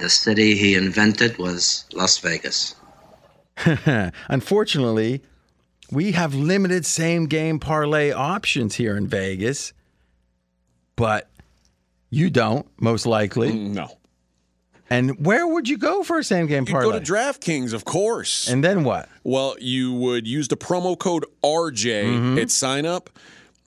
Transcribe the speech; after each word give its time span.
The 0.00 0.10
city 0.10 0.56
he 0.56 0.74
invented 0.74 1.38
was 1.38 1.84
Las 1.92 2.18
Vegas. 2.18 2.74
Unfortunately, 4.28 5.22
we 5.90 6.12
have 6.12 6.34
limited 6.34 6.86
same 6.86 7.26
game 7.26 7.58
parlay 7.58 8.10
options 8.12 8.76
here 8.76 8.96
in 8.96 9.06
Vegas, 9.06 9.72
but 10.96 11.28
you 12.10 12.30
don't, 12.30 12.66
most 12.80 13.06
likely. 13.06 13.52
No. 13.52 13.88
And 14.88 15.24
where 15.24 15.46
would 15.46 15.68
you 15.68 15.78
go 15.78 16.02
for 16.02 16.18
a 16.18 16.24
same 16.24 16.46
game 16.46 16.64
You 16.66 16.72
parlay? 16.72 16.98
go 16.98 16.98
to 16.98 17.12
DraftKings, 17.12 17.72
of 17.72 17.84
course. 17.84 18.48
and 18.48 18.64
then 18.64 18.82
what? 18.82 19.08
well, 19.22 19.54
you 19.60 19.92
would 19.92 20.26
use 20.26 20.48
the 20.48 20.56
promo 20.56 20.98
code 20.98 21.24
RJ 21.44 22.04
Mm-hmm. 22.04 22.38
at 22.38 22.50
sign 22.50 22.86
up. 22.86 23.10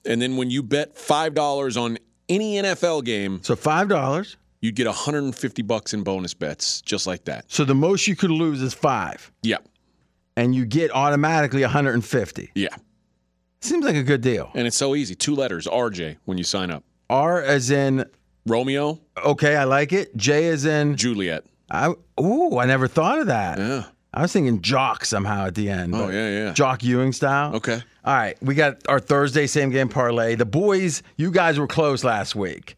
And 0.04 0.20
then 0.20 0.36
when 0.36 0.50
you 0.50 0.62
bet 0.62 0.96
$5 0.96 1.80
on 1.80 1.98
any 2.28 2.56
NFL 2.56 3.04
game, 3.04 3.40
So 3.42 3.56
five 3.56 3.88
dollars. 3.88 4.36
You'd 4.64 4.74
get 4.74 4.86
150 4.86 5.60
bucks 5.62 5.92
in 5.92 6.02
bonus 6.02 6.32
bets, 6.32 6.80
just 6.80 7.06
like 7.06 7.24
that. 7.26 7.44
So 7.48 7.64
the 7.66 7.74
most 7.74 8.06
you 8.06 8.16
could 8.16 8.30
lose 8.30 8.62
is 8.62 8.72
five, 8.72 9.30
Yeah. 9.42 9.58
and 10.38 10.54
you 10.54 10.64
get 10.64 10.90
automatically 10.94 11.60
150. 11.62 12.50
Yeah. 12.54 12.68
Seems 13.60 13.84
like 13.84 13.94
a 13.96 14.02
good 14.02 14.22
deal. 14.22 14.50
And 14.54 14.66
it's 14.66 14.76
so 14.76 14.94
easy. 14.94 15.14
Two 15.14 15.34
letters, 15.34 15.66
RJ, 15.66 16.16
when 16.24 16.38
you 16.38 16.44
sign 16.44 16.70
up. 16.70 16.82
R 17.10 17.42
as 17.42 17.70
in 17.70 18.06
Romeo, 18.46 19.00
okay, 19.22 19.54
I 19.56 19.64
like 19.64 19.92
it. 19.92 20.16
J 20.16 20.48
as 20.48 20.64
in 20.64 20.96
Juliet. 20.96 21.44
I. 21.70 21.92
Ooh, 22.20 22.58
I 22.58 22.64
never 22.66 22.88
thought 22.88 23.18
of 23.20 23.26
that. 23.26 23.58
Yeah. 23.58 23.84
I 24.14 24.22
was 24.22 24.32
thinking 24.32 24.62
jock 24.62 25.04
somehow 25.04 25.46
at 25.46 25.54
the 25.56 25.68
end. 25.68 25.94
Oh, 25.94 26.08
yeah, 26.08 26.30
yeah. 26.30 26.52
Jock 26.52 26.84
Ewing 26.84 27.12
style. 27.12 27.56
Okay. 27.56 27.82
All 28.04 28.14
right, 28.14 28.36
we 28.42 28.54
got 28.54 28.86
our 28.88 29.00
Thursday 29.00 29.46
same 29.46 29.70
game 29.70 29.88
parlay. 29.88 30.36
The 30.36 30.44
boys, 30.46 31.02
you 31.16 31.30
guys 31.30 31.58
were 31.58 31.66
close 31.66 32.04
last 32.04 32.34
week. 32.36 32.76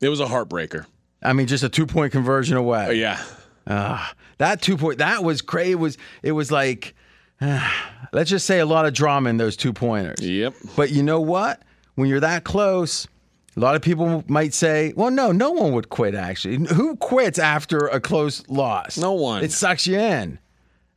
It 0.00 0.08
was 0.10 0.20
a 0.20 0.26
heartbreaker. 0.26 0.84
I 1.26 1.32
mean, 1.32 1.46
just 1.46 1.64
a 1.64 1.68
two 1.68 1.86
point 1.86 2.12
conversion 2.12 2.56
away. 2.56 2.86
Oh, 2.88 2.92
yeah. 2.92 3.22
Ah, 3.66 4.14
that 4.38 4.62
two 4.62 4.76
point 4.76 4.98
that 4.98 5.24
was 5.24 5.42
crazy. 5.42 5.72
It 5.72 5.78
was 5.78 5.98
it 6.22 6.32
was 6.32 6.52
like 6.52 6.94
let's 8.12 8.30
just 8.30 8.46
say 8.46 8.60
a 8.60 8.66
lot 8.66 8.86
of 8.86 8.94
drama 8.94 9.30
in 9.30 9.36
those 9.36 9.56
two 9.56 9.72
pointers. 9.72 10.20
Yep. 10.20 10.54
But 10.76 10.90
you 10.90 11.02
know 11.02 11.20
what? 11.20 11.62
When 11.96 12.08
you're 12.08 12.20
that 12.20 12.44
close, 12.44 13.08
a 13.56 13.60
lot 13.60 13.74
of 13.74 13.82
people 13.82 14.22
might 14.28 14.52
say, 14.54 14.92
"Well, 14.96 15.10
no, 15.10 15.32
no 15.32 15.50
one 15.50 15.72
would 15.72 15.88
quit." 15.88 16.14
Actually, 16.14 16.66
who 16.74 16.96
quits 16.96 17.38
after 17.38 17.78
a 17.86 18.00
close 18.00 18.46
loss? 18.48 18.98
No 18.98 19.12
one. 19.12 19.42
It 19.42 19.52
sucks 19.52 19.86
you 19.86 19.98
in. 19.98 20.38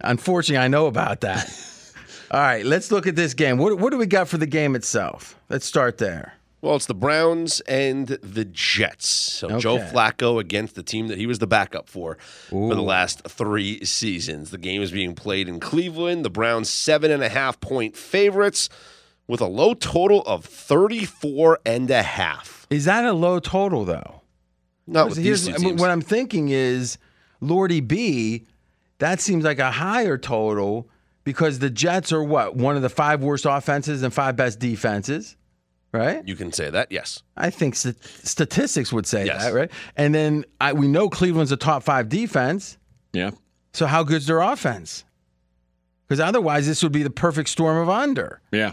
Unfortunately, 0.02 0.63
I 0.63 0.67
know 0.67 0.85
about 0.88 1.22
that. 1.22 1.50
All 2.31 2.39
right, 2.39 2.66
let's 2.66 2.91
look 2.91 3.07
at 3.07 3.16
this 3.16 3.33
game. 3.33 3.57
What 3.57 3.80
what 3.80 3.91
do 3.91 3.97
we 3.97 4.05
got 4.05 4.27
for 4.27 4.38
the 4.38 4.45
game 4.45 4.75
itself? 4.75 5.39
Let's 5.50 5.66
start 5.66 5.97
there. 5.97 6.33
Well, 6.61 6.75
it's 6.75 6.88
the 6.88 6.93
Browns 6.93 7.61
and 7.61 8.07
the 8.07 8.43
Jets. 8.43 9.07
So 9.07 9.59
Joe 9.59 9.77
Flacco 9.77 10.39
against 10.39 10.75
the 10.75 10.83
team 10.83 11.07
that 11.07 11.17
he 11.17 11.25
was 11.25 11.39
the 11.39 11.47
backup 11.47 11.88
for 11.88 12.17
for 12.49 12.75
the 12.75 12.81
last 12.81 13.27
three 13.27 13.83
seasons. 13.85 14.51
The 14.51 14.57
game 14.57 14.81
is 14.81 14.91
being 14.91 15.16
played 15.16 15.47
in 15.47 15.59
Cleveland. 15.59 16.25
The 16.25 16.29
Browns 16.29 16.69
seven 16.69 17.11
and 17.11 17.23
a 17.23 17.29
half 17.29 17.59
point 17.61 17.95
favorites 17.95 18.69
with 19.27 19.39
a 19.39 19.47
low 19.47 19.73
total 19.73 20.21
of 20.23 20.43
34 20.43 21.59
and 21.66 21.89
a 21.91 22.01
half. 22.01 22.67
Is 22.69 22.85
that 22.85 23.05
a 23.05 23.13
low 23.13 23.39
total 23.39 23.85
though? 23.85 24.21
No, 24.85 25.05
with 25.05 25.17
these 25.17 25.47
two 25.47 25.53
I 25.53 25.57
mean, 25.59 25.77
what 25.77 25.91
I'm 25.91 26.01
thinking 26.01 26.49
is, 26.49 26.97
Lordy 27.41 27.79
B, 27.79 28.47
that 28.97 29.21
seems 29.21 29.44
like 29.45 29.59
a 29.59 29.71
higher 29.71 30.17
total 30.17 30.89
because 31.23 31.59
the 31.59 31.69
Jets 31.69 32.11
are 32.11 32.23
what 32.23 32.55
one 32.55 32.75
of 32.75 32.81
the 32.81 32.89
five 32.89 33.21
worst 33.21 33.45
offenses 33.47 34.01
and 34.01 34.11
five 34.11 34.35
best 34.35 34.59
defenses, 34.59 35.38
right? 35.91 36.27
you 36.27 36.35
can 36.35 36.51
say 36.51 36.69
that, 36.69 36.91
yes. 36.91 37.23
I 37.37 37.49
think 37.49 37.75
st- 37.75 38.03
statistics 38.03 38.91
would 38.93 39.05
say 39.07 39.25
Yes. 39.25 39.43
that, 39.43 39.53
right? 39.53 39.71
And 39.95 40.13
then 40.13 40.45
I, 40.61 40.73
we 40.73 40.87
know 40.87 41.09
Cleveland's 41.09 41.51
a 41.51 41.57
top 41.57 41.83
five 41.83 42.09
defense. 42.09 42.77
Yeah. 43.13 43.31
So 43.73 43.85
how 43.85 44.03
good's 44.03 44.25
their 44.27 44.39
offense? 44.41 45.03
Because 46.07 46.19
otherwise, 46.19 46.65
this 46.67 46.81
would 46.83 46.91
be 46.91 47.03
the 47.03 47.09
perfect 47.09 47.49
storm 47.49 47.77
of 47.77 47.89
under. 47.89 48.41
Yeah. 48.51 48.71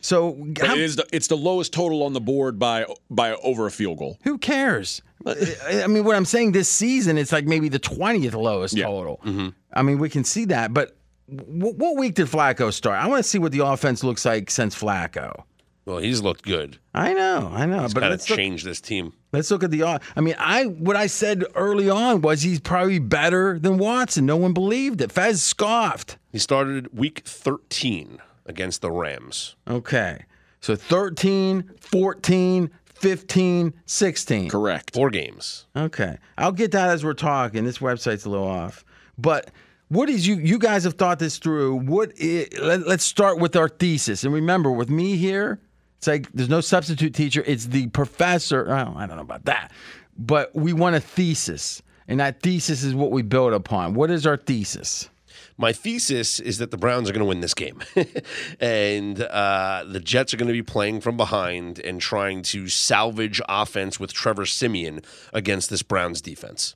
So 0.00 0.46
how- 0.60 0.74
it 0.74 0.80
is 0.80 0.96
the, 0.96 1.06
it's 1.12 1.28
the 1.28 1.36
lowest 1.36 1.72
total 1.72 2.02
on 2.02 2.12
the 2.12 2.20
board 2.20 2.58
by 2.58 2.84
by 3.10 3.34
over 3.36 3.66
a 3.66 3.70
field 3.70 3.98
goal. 3.98 4.18
Who 4.24 4.38
cares? 4.38 5.00
I 5.26 5.82
I 5.84 5.86
mean, 5.86 6.04
what 6.04 6.14
I'm 6.16 6.26
saying 6.26 6.52
this 6.52 6.68
season, 6.68 7.16
it's 7.16 7.32
like 7.32 7.46
maybe 7.46 7.68
the 7.70 7.78
20th 7.80 8.34
lowest 8.34 8.74
Yeah. 8.76 8.84
total. 8.86 9.20
Mm-hmm. 9.24 9.48
I 9.72 9.82
mean, 9.82 9.98
we 9.98 10.10
can 10.10 10.24
see 10.24 10.44
that. 10.46 10.74
But 10.74 10.96
w- 11.34 11.74
what 11.74 11.96
week 11.96 12.14
did 12.16 12.26
Flacco 12.26 12.70
start? 12.72 13.02
I 13.02 13.06
want 13.06 13.22
to 13.22 13.28
see 13.28 13.38
what 13.38 13.52
the 13.52 13.64
offense 13.64 14.04
looks 14.04 14.24
like 14.26 14.50
since 14.50 14.74
Flacco. 14.78 15.44
Well, 15.86 15.98
he's 15.98 16.22
looked 16.22 16.44
good. 16.44 16.78
I 16.94 17.12
know, 17.12 17.50
I 17.52 17.66
know. 17.66 17.82
but 17.82 17.94
Kind 17.94 18.04
of 18.06 18.10
let's 18.10 18.30
look, 18.30 18.38
this 18.62 18.80
team. 18.80 19.12
let's 19.32 19.50
look 19.50 19.62
at 19.62 19.70
the. 19.70 19.84
I 19.84 20.20
mean, 20.20 20.34
I 20.38 20.64
what 20.64 20.96
I 20.96 21.06
said 21.06 21.44
early 21.54 21.90
on 21.90 22.22
was 22.22 22.42
he's 22.42 22.60
probably 22.60 22.98
better 22.98 23.58
than 23.58 23.76
Watson. 23.76 24.24
No 24.24 24.36
one 24.36 24.54
believed 24.54 25.00
it. 25.02 25.12
Fez 25.12 25.42
scoffed. 25.42 26.16
He 26.32 26.38
started 26.38 26.96
week 26.98 27.22
13 27.26 28.18
against 28.46 28.80
the 28.80 28.90
Rams. 28.90 29.56
Okay. 29.68 30.24
So 30.60 30.74
13, 30.74 31.70
14, 31.78 32.70
15, 32.86 33.74
16. 33.84 34.48
Correct. 34.48 34.94
Four 34.94 35.10
games. 35.10 35.66
Okay, 35.76 36.16
I'll 36.38 36.52
get 36.52 36.70
that 36.72 36.88
as 36.88 37.04
we're 37.04 37.12
talking. 37.12 37.64
This 37.64 37.78
website's 37.78 38.24
a 38.24 38.30
little 38.30 38.46
off, 38.48 38.82
but 39.18 39.50
what 39.88 40.08
is 40.08 40.26
you? 40.26 40.36
You 40.36 40.58
guys 40.58 40.84
have 40.84 40.94
thought 40.94 41.18
this 41.18 41.36
through. 41.36 41.76
What? 41.76 42.12
let, 42.18 42.86
let's 42.86 43.04
start 43.04 43.38
with 43.38 43.56
our 43.56 43.68
thesis. 43.68 44.24
And 44.24 44.32
remember, 44.32 44.70
with 44.70 44.88
me 44.88 45.16
here, 45.16 45.60
it's 46.04 46.08
like 46.08 46.32
there's 46.32 46.50
no 46.50 46.60
substitute 46.60 47.14
teacher. 47.14 47.42
It's 47.46 47.66
the 47.66 47.86
professor. 47.88 48.68
Oh, 48.68 48.94
I 48.96 49.06
don't 49.06 49.16
know 49.16 49.22
about 49.22 49.46
that, 49.46 49.72
but 50.18 50.54
we 50.54 50.74
want 50.74 50.96
a 50.96 51.00
thesis, 51.00 51.82
and 52.06 52.20
that 52.20 52.42
thesis 52.42 52.82
is 52.82 52.94
what 52.94 53.10
we 53.10 53.22
build 53.22 53.54
upon. 53.54 53.94
What 53.94 54.10
is 54.10 54.26
our 54.26 54.36
thesis? 54.36 55.08
My 55.56 55.72
thesis 55.72 56.40
is 56.40 56.58
that 56.58 56.70
the 56.70 56.76
Browns 56.76 57.08
are 57.08 57.12
going 57.12 57.20
to 57.20 57.28
win 57.28 57.40
this 57.40 57.54
game, 57.54 57.80
and 58.60 59.18
uh, 59.20 59.84
the 59.88 60.00
Jets 60.00 60.34
are 60.34 60.36
going 60.36 60.48
to 60.48 60.52
be 60.52 60.62
playing 60.62 61.00
from 61.00 61.16
behind 61.16 61.78
and 61.78 62.00
trying 62.00 62.42
to 62.42 62.68
salvage 62.68 63.40
offense 63.48 63.98
with 63.98 64.12
Trevor 64.12 64.44
Siemian 64.44 65.00
against 65.32 65.70
this 65.70 65.82
Browns 65.82 66.20
defense. 66.20 66.74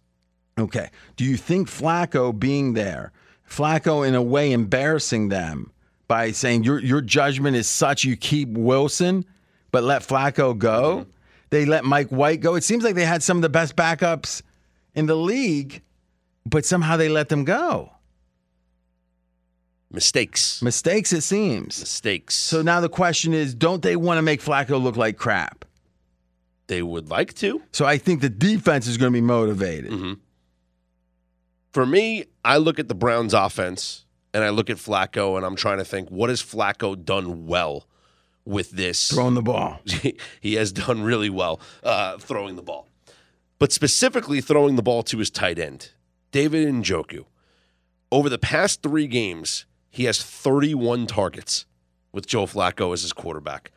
Okay. 0.59 0.91
Do 1.17 1.25
you 1.25 1.37
think 1.37 1.69
Flacco 1.69 2.37
being 2.37 2.72
there, 2.72 3.12
Flacco 3.49 4.06
in 4.06 4.15
a 4.15 4.22
way 4.22 4.53
embarrassing 4.53 5.28
them 5.28 5.72
by 6.09 6.33
saying 6.33 6.65
your 6.65 6.81
your 6.81 7.01
judgment 7.01 7.57
is 7.57 7.69
such 7.69 8.05
you 8.05 8.17
keep 8.17 8.49
Wilson, 8.49 9.25
but 9.71 9.85
let 9.85 10.03
Flacco 10.03 10.57
go? 10.57 11.01
Mm-hmm. 11.01 11.11
They 11.51 11.65
let 11.65 11.85
Mike 11.85 12.09
White 12.09 12.41
go. 12.41 12.55
It 12.57 12.65
seems 12.65 12.83
like 12.85 12.95
they 12.95 13.05
had 13.07 13.23
some 13.23 13.39
of 13.39 13.43
the 13.43 13.49
best 13.49 13.77
backups 13.77 14.43
in 14.95 15.07
the 15.07 15.15
league, 15.17 15.83
but 16.45 16.65
somehow 16.67 16.97
they 16.97 17.09
let 17.09 17.29
them 17.29 17.45
go. 17.45 17.93
Mistakes, 19.91 20.61
Mistakes, 20.61 21.15
it 21.15 21.23
seems. 21.23 21.81
mistakes. 21.81 22.35
So 22.35 22.61
now 22.61 22.81
the 22.81 22.91
question 22.91 23.33
is, 23.33 23.55
don't 23.55 23.83
they 23.83 23.97
want 23.97 24.19
to 24.19 24.23
make 24.23 24.43
Flacco 24.43 24.81
look 24.83 24.97
like 24.97 25.17
crap? 25.17 25.65
they 26.67 26.83
would 26.83 27.09
like 27.09 27.33
to. 27.33 27.63
So 27.73 27.87
I 27.87 27.97
think 27.97 28.21
the 28.21 28.29
defense 28.29 28.87
is 28.87 28.99
going 28.99 29.11
to 29.11 29.17
be 29.17 29.23
motivated. 29.23 29.91
Mm-hmm. 29.91 30.13
For 31.73 31.87
me, 31.87 32.27
I 32.45 32.59
look 32.59 32.79
at 32.79 32.89
the 32.89 32.95
Browns 32.95 33.33
offense 33.33 34.05
and 34.34 34.44
I 34.44 34.50
look 34.50 34.71
at 34.71 34.77
Flacco 34.77 35.37
and 35.37 35.44
I'm 35.44 35.56
trying 35.56 35.78
to 35.78 35.84
think 35.84 36.11
what 36.11 36.31
has 36.31 36.43
Flacco 36.43 37.03
done 37.03 37.47
well 37.47 37.87
with 38.44 38.71
this 38.71 39.11
Throwing 39.11 39.34
the 39.34 39.43
ball. 39.43 39.81
he 40.41 40.55
has 40.55 40.72
done 40.72 41.03
really 41.03 41.31
well 41.31 41.61
uh, 41.83 42.19
throwing 42.19 42.56
the 42.56 42.62
ball, 42.62 42.88
but 43.59 43.72
specifically 43.72 44.41
throwing 44.41 44.77
the 44.77 44.83
ball 44.83 45.03
to 45.05 45.19
his 45.19 45.31
tight 45.31 45.59
end, 45.59 45.91
David 46.31 46.67
Njoku. 46.69 47.25
Over 48.11 48.31
the 48.31 48.38
past 48.38 48.83
three 48.83 49.06
games, 49.06 49.67
he 49.91 50.05
has 50.05 50.22
31 50.22 51.06
targets 51.06 51.67
with 52.12 52.27
Joe 52.27 52.47
Flacco 52.47 52.93
as 52.94 53.03
his 53.03 53.12
quarterback. 53.12 53.71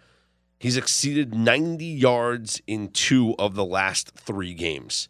He's 0.58 0.78
exceeded 0.78 1.34
90 1.34 1.84
yards 1.84 2.62
in 2.68 2.90
two 2.90 3.36
of 3.40 3.56
the 3.56 3.66
last 3.66 4.12
three 4.12 4.54
games. 4.54 5.10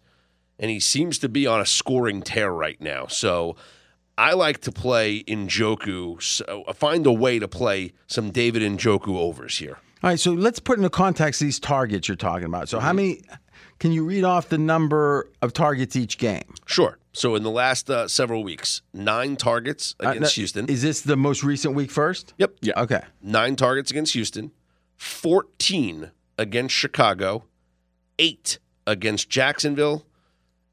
And 0.57 0.71
he 0.71 0.79
seems 0.79 1.19
to 1.19 1.29
be 1.29 1.45
on 1.45 1.59
a 1.59 1.65
scoring 1.65 2.21
tear 2.21 2.51
right 2.51 2.79
now. 2.79 3.07
So 3.07 3.57
I 4.17 4.33
like 4.33 4.61
to 4.61 4.71
play 4.71 5.23
Njoku, 5.23 6.21
so 6.21 6.63
find 6.75 7.05
a 7.05 7.11
way 7.13 7.39
to 7.39 7.47
play 7.47 7.93
some 8.07 8.29
David 8.31 8.61
Njoku 8.61 9.15
overs 9.17 9.57
here. 9.57 9.77
All 10.03 10.09
right, 10.09 10.19
so 10.19 10.31
let's 10.33 10.59
put 10.59 10.77
into 10.77 10.89
context 10.89 11.39
these 11.39 11.59
targets 11.59 12.07
you're 12.07 12.17
talking 12.17 12.45
about. 12.45 12.69
So, 12.69 12.79
how 12.79 12.91
many 12.93 13.21
can 13.79 13.91
you 13.91 14.03
read 14.03 14.23
off 14.23 14.49
the 14.49 14.57
number 14.57 15.29
of 15.41 15.53
targets 15.53 15.95
each 15.95 16.17
game? 16.17 16.53
Sure. 16.65 16.97
So 17.13 17.35
in 17.35 17.43
the 17.43 17.51
last 17.51 17.89
uh, 17.89 18.07
several 18.07 18.41
weeks, 18.43 18.81
nine 18.93 19.35
targets 19.35 19.95
Uh, 20.03 20.09
against 20.11 20.37
no- 20.37 20.41
Houston. 20.41 20.65
Is 20.69 20.81
this 20.81 21.01
the 21.01 21.17
most 21.17 21.43
recent 21.43 21.75
week 21.75 21.91
first? 21.91 22.33
yep. 22.37 22.55
Yeah. 22.61 22.73
Okay. 22.77 23.01
Nine 23.21 23.55
targets 23.55 23.91
against 23.91 24.13
Houston, 24.13 24.51
14 24.97 26.11
against 26.37 26.73
Chicago, 26.75 27.43
eight 28.17 28.59
against 28.87 29.29
Jacksonville, 29.29 30.05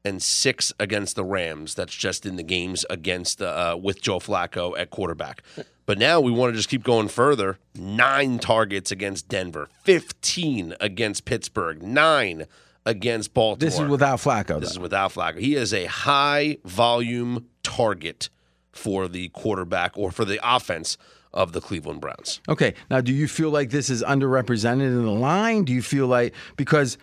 and 0.05 0.21
six 0.21 0.71
against 0.79 1.15
the 1.15 1.23
Rams. 1.23 1.75
That's 1.75 1.93
just 1.93 2.25
in 2.25 2.35
the 2.35 2.43
games 2.43 2.85
against 2.89 3.41
uh, 3.41 3.77
with 3.81 4.01
Joe 4.01 4.19
Flacco 4.19 4.77
at 4.77 4.89
quarterback. 4.89 5.43
But 5.85 5.97
now 5.97 6.21
we 6.21 6.31
want 6.31 6.53
to 6.53 6.57
just 6.57 6.69
keep 6.69 6.83
going 6.83 7.07
further. 7.07 7.57
Nine 7.75 8.39
targets 8.39 8.91
against 8.91 9.27
Denver, 9.27 9.69
15 9.83 10.75
against 10.79 11.25
Pittsburgh, 11.25 11.81
nine 11.81 12.45
against 12.85 13.33
Baltimore. 13.33 13.69
This 13.69 13.79
is 13.79 13.87
without 13.87 14.19
Flacco. 14.19 14.59
This 14.59 14.71
is 14.71 14.79
without 14.79 15.13
Flacco. 15.13 15.39
He 15.39 15.55
is 15.55 15.73
a 15.73 15.85
high 15.85 16.57
volume 16.63 17.47
target 17.63 18.29
for 18.71 19.07
the 19.07 19.29
quarterback 19.29 19.97
or 19.97 20.11
for 20.11 20.25
the 20.25 20.39
offense 20.43 20.97
of 21.33 21.51
the 21.51 21.61
Cleveland 21.61 22.01
Browns. 22.01 22.41
Okay. 22.49 22.73
Now, 22.89 23.01
do 23.01 23.13
you 23.13 23.27
feel 23.27 23.49
like 23.49 23.69
this 23.69 23.89
is 23.89 24.01
underrepresented 24.03 24.87
in 24.87 25.05
the 25.05 25.11
line? 25.11 25.63
Do 25.63 25.73
you 25.73 25.81
feel 25.81 26.07
like 26.07 26.33
because 26.55 26.97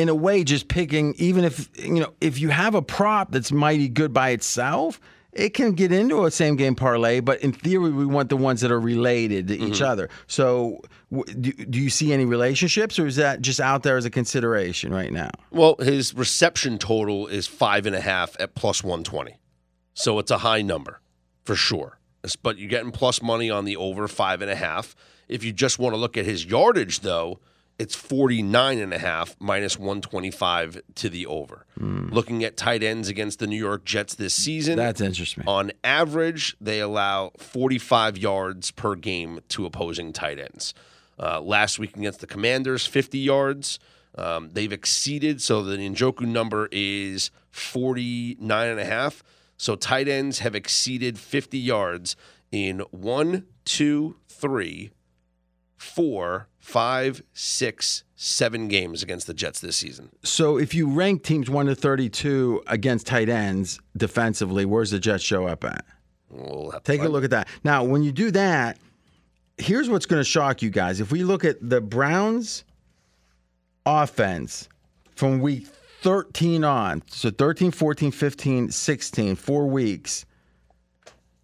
in 0.00 0.08
a 0.08 0.14
way, 0.14 0.44
just 0.44 0.68
picking, 0.68 1.14
even 1.18 1.44
if 1.44 1.68
you 1.78 2.00
know, 2.00 2.14
if 2.22 2.40
you 2.40 2.48
have 2.48 2.74
a 2.74 2.80
prop 2.80 3.32
that's 3.32 3.52
mighty 3.52 3.86
good 3.86 4.14
by 4.14 4.30
itself, 4.30 4.98
it 5.34 5.50
can 5.50 5.72
get 5.72 5.92
into 5.92 6.24
a 6.24 6.30
same 6.30 6.56
game 6.56 6.74
parlay. 6.74 7.20
But 7.20 7.42
in 7.42 7.52
theory, 7.52 7.90
we 7.90 8.06
want 8.06 8.30
the 8.30 8.36
ones 8.38 8.62
that 8.62 8.70
are 8.70 8.80
related 8.80 9.48
to 9.48 9.58
each 9.58 9.74
mm-hmm. 9.74 9.84
other. 9.84 10.08
So, 10.26 10.80
w- 11.12 11.34
do, 11.34 11.52
do 11.52 11.78
you 11.78 11.90
see 11.90 12.14
any 12.14 12.24
relationships, 12.24 12.98
or 12.98 13.06
is 13.06 13.16
that 13.16 13.42
just 13.42 13.60
out 13.60 13.82
there 13.82 13.98
as 13.98 14.06
a 14.06 14.10
consideration 14.10 14.90
right 14.90 15.12
now? 15.12 15.32
Well, 15.50 15.76
his 15.78 16.14
reception 16.14 16.78
total 16.78 17.26
is 17.26 17.46
five 17.46 17.84
and 17.84 17.94
a 17.94 18.00
half 18.00 18.34
at 18.40 18.54
plus 18.54 18.82
120. 18.82 19.38
So 19.92 20.18
it's 20.18 20.30
a 20.30 20.38
high 20.38 20.62
number 20.62 21.02
for 21.44 21.56
sure. 21.56 21.98
But 22.42 22.56
you're 22.56 22.70
getting 22.70 22.90
plus 22.90 23.20
money 23.20 23.50
on 23.50 23.66
the 23.66 23.76
over 23.76 24.08
five 24.08 24.40
and 24.40 24.50
a 24.50 24.56
half. 24.56 24.96
If 25.28 25.44
you 25.44 25.52
just 25.52 25.78
want 25.78 25.92
to 25.92 25.98
look 25.98 26.16
at 26.16 26.24
his 26.24 26.46
yardage, 26.46 27.00
though, 27.00 27.40
it's 27.80 27.94
49 27.94 28.78
and 28.78 28.92
a 28.92 28.98
half 28.98 29.34
minus 29.40 29.78
125 29.78 30.82
to 30.96 31.08
the 31.08 31.24
over. 31.26 31.64
Looking 31.78 32.44
at 32.44 32.58
tight 32.58 32.82
ends 32.82 33.08
against 33.08 33.38
the 33.38 33.46
New 33.46 33.56
York 33.56 33.86
Jets 33.86 34.14
this 34.14 34.34
season, 34.34 34.76
That's 34.76 35.00
interesting. 35.00 35.44
on 35.46 35.72
average, 35.82 36.54
they 36.60 36.78
allow 36.80 37.30
45 37.38 38.18
yards 38.18 38.70
per 38.70 38.94
game 38.96 39.40
to 39.48 39.64
opposing 39.64 40.12
tight 40.12 40.38
ends. 40.38 40.74
Uh, 41.18 41.40
last 41.40 41.78
week 41.78 41.96
against 41.96 42.20
the 42.20 42.26
Commanders, 42.26 42.84
50 42.86 43.18
yards. 43.18 43.78
Um, 44.18 44.50
they've 44.52 44.72
exceeded, 44.72 45.40
so 45.40 45.62
the 45.62 45.78
Njoku 45.78 46.26
number 46.26 46.68
is 46.70 47.30
49 47.50 48.68
and 48.68 48.78
a 48.80 48.84
half. 48.84 49.22
So 49.56 49.74
tight 49.74 50.06
ends 50.06 50.40
have 50.40 50.54
exceeded 50.54 51.18
50 51.18 51.58
yards 51.58 52.14
in 52.52 52.80
one, 52.90 53.46
two, 53.64 54.16
three, 54.28 54.90
four, 55.78 56.48
five, 56.60 57.22
six, 57.32 58.04
seven 58.14 58.68
games 58.68 59.02
against 59.02 59.26
the 59.26 59.34
Jets 59.34 59.60
this 59.60 59.76
season. 59.76 60.10
So, 60.22 60.58
if 60.58 60.74
you 60.74 60.88
rank 60.88 61.24
teams 61.24 61.50
one 61.50 61.66
to 61.66 61.74
thirty-two 61.74 62.62
against 62.68 63.06
tight 63.06 63.28
ends 63.28 63.80
defensively, 63.96 64.64
where's 64.64 64.92
the 64.92 65.00
Jets 65.00 65.24
show 65.24 65.46
up 65.46 65.64
at? 65.64 65.84
We'll 66.30 66.72
Take 66.84 67.02
a 67.02 67.08
look 67.08 67.24
at 67.24 67.30
that. 67.30 67.48
Now, 67.64 67.82
when 67.82 68.04
you 68.04 68.12
do 68.12 68.30
that, 68.30 68.78
here's 69.58 69.90
what's 69.90 70.06
going 70.06 70.20
to 70.20 70.24
shock 70.24 70.62
you 70.62 70.70
guys. 70.70 71.00
If 71.00 71.10
we 71.10 71.24
look 71.24 71.44
at 71.44 71.56
the 71.60 71.80
Browns 71.80 72.64
offense 73.84 74.68
from 75.16 75.40
week 75.40 75.66
13 76.02 76.62
on, 76.62 77.02
so 77.08 77.30
13, 77.30 77.72
14, 77.72 78.12
15, 78.12 78.70
16, 78.70 79.34
four 79.36 79.66
weeks. 79.66 80.24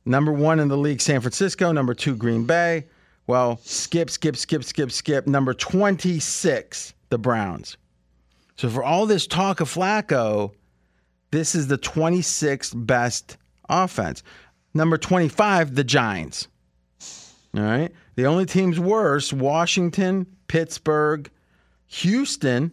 Number 0.05 0.31
one 0.31 0.61
in 0.61 0.69
the 0.69 0.77
league, 0.77 1.01
San 1.01 1.21
Francisco. 1.21 1.73
Number 1.73 1.93
two, 1.93 2.15
Green 2.15 2.45
Bay. 2.45 2.87
Well, 3.27 3.59
skip, 3.63 4.11
skip, 4.11 4.37
skip, 4.37 4.63
skip, 4.65 4.93
skip. 4.93 5.27
Number 5.27 5.53
26, 5.53 6.95
the 7.11 7.19
Browns. 7.19 7.77
So 8.57 8.69
for 8.69 8.83
all 8.83 9.07
this 9.07 9.27
talk 9.27 9.61
of 9.61 9.73
Flacco, 9.73 10.53
this 11.31 11.55
is 11.55 11.67
the 11.67 11.79
26th 11.79 12.87
best 12.87 13.37
offense. 13.69 14.23
Number 14.75 14.97
25, 14.97 15.75
the 15.75 15.85
Giants. 15.85 16.49
All 17.57 17.63
right. 17.63 17.91
The 18.17 18.27
only 18.27 18.47
teams 18.47 18.79
worse 18.79 19.33
Washington, 19.33 20.27
Pittsburgh, 20.49 21.31
Houston. 21.87 22.71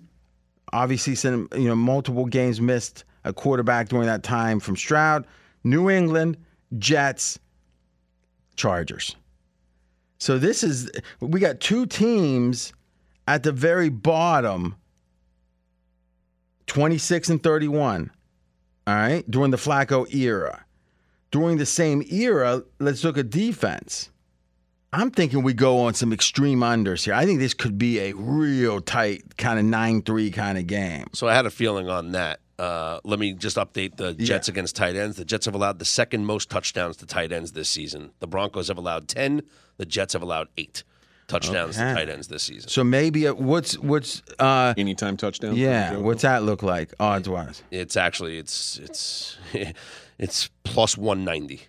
Obviously, 0.72 1.16
you 1.30 1.68
know 1.68 1.76
multiple 1.76 2.26
games 2.26 2.60
missed 2.60 3.04
a 3.24 3.34
quarterback 3.34 3.90
during 3.90 4.08
that 4.08 4.24
time 4.24 4.60
from 4.60 4.76
Stroud. 4.76 5.26
New 5.64 5.90
England, 5.90 6.38
Jets, 6.78 7.40
Chargers. 8.56 9.16
So 10.24 10.38
this 10.38 10.64
is 10.64 10.90
we 11.20 11.42
got 11.42 11.60
two 11.60 11.86
teams 11.86 12.72
at 13.28 13.44
the 13.44 13.52
very 13.52 13.90
bottom, 13.90 14.78
26 16.68 17.28
and 17.28 17.44
31. 17.44 18.10
All 18.88 18.96
right, 18.96 19.30
during 19.30 19.52
the 19.52 19.58
Flacco 19.58 20.10
era. 20.16 20.64
During 21.32 21.58
the 21.58 21.66
same 21.66 22.04
era, 22.10 22.64
let's 22.80 23.04
look 23.04 23.18
at 23.18 23.32
defense. 23.32 24.12
I'm 24.94 25.12
thinking 25.12 25.44
we 25.44 25.54
go 25.54 25.82
on 25.82 25.94
some 25.94 26.14
extreme 26.14 26.60
unders 26.60 27.04
here. 27.04 27.16
I 27.16 27.26
think 27.26 27.40
this 27.40 27.54
could 27.54 27.78
be 27.78 28.00
a 28.00 28.14
real 28.14 28.80
tight 28.80 29.36
kind 29.36 29.60
of 29.60 29.66
9 29.66 30.04
3 30.04 30.32
kind 30.32 30.58
of 30.58 30.68
game. 30.68 31.08
So 31.12 31.28
I 31.28 31.36
had 31.36 31.46
a 31.46 31.52
feeling 31.52 31.90
on 31.90 32.14
that. 32.14 32.40
Uh, 32.64 33.00
let 33.04 33.20
me 33.20 33.34
just 33.34 33.58
update 33.58 33.98
the 33.98 34.14
Jets 34.14 34.48
against 34.48 34.76
tight 34.76 34.96
ends. 34.96 35.18
The 35.18 35.26
Jets 35.26 35.46
have 35.48 35.56
allowed 35.56 35.80
the 35.80 35.86
second 35.86 36.26
most 36.26 36.50
touchdowns 36.50 36.96
to 36.98 37.06
tight 37.06 37.32
ends 37.32 37.52
this 37.52 37.68
season. 37.70 38.12
The 38.20 38.28
Broncos 38.28 38.68
have 38.70 38.78
allowed 38.78 39.08
10. 39.08 39.42
The 39.78 39.86
Jets 39.86 40.14
have 40.14 40.22
allowed 40.22 40.48
eight 40.58 40.84
touchdowns 41.28 41.78
Okay. 41.78 41.90
to 41.90 41.94
tight 41.96 42.10
ends 42.10 42.28
this 42.30 42.44
season. 42.44 42.70
So 42.70 42.84
maybe 42.84 43.26
a, 43.26 43.34
what's 43.34 43.78
what's 43.80 44.22
uh 44.40 44.74
Anytime 44.78 45.18
touchdown. 45.18 45.56
yeah, 45.56 45.98
what's 45.98 46.22
that 46.22 46.44
look 46.44 46.62
like 46.64 46.94
odds 47.00 47.28
wise? 47.28 47.64
It's 47.72 47.98
actually 47.98 48.38
it's 48.38 48.78
it's 48.80 49.38
it's 50.20 50.50
plus 50.64 50.98
190. 50.98 51.62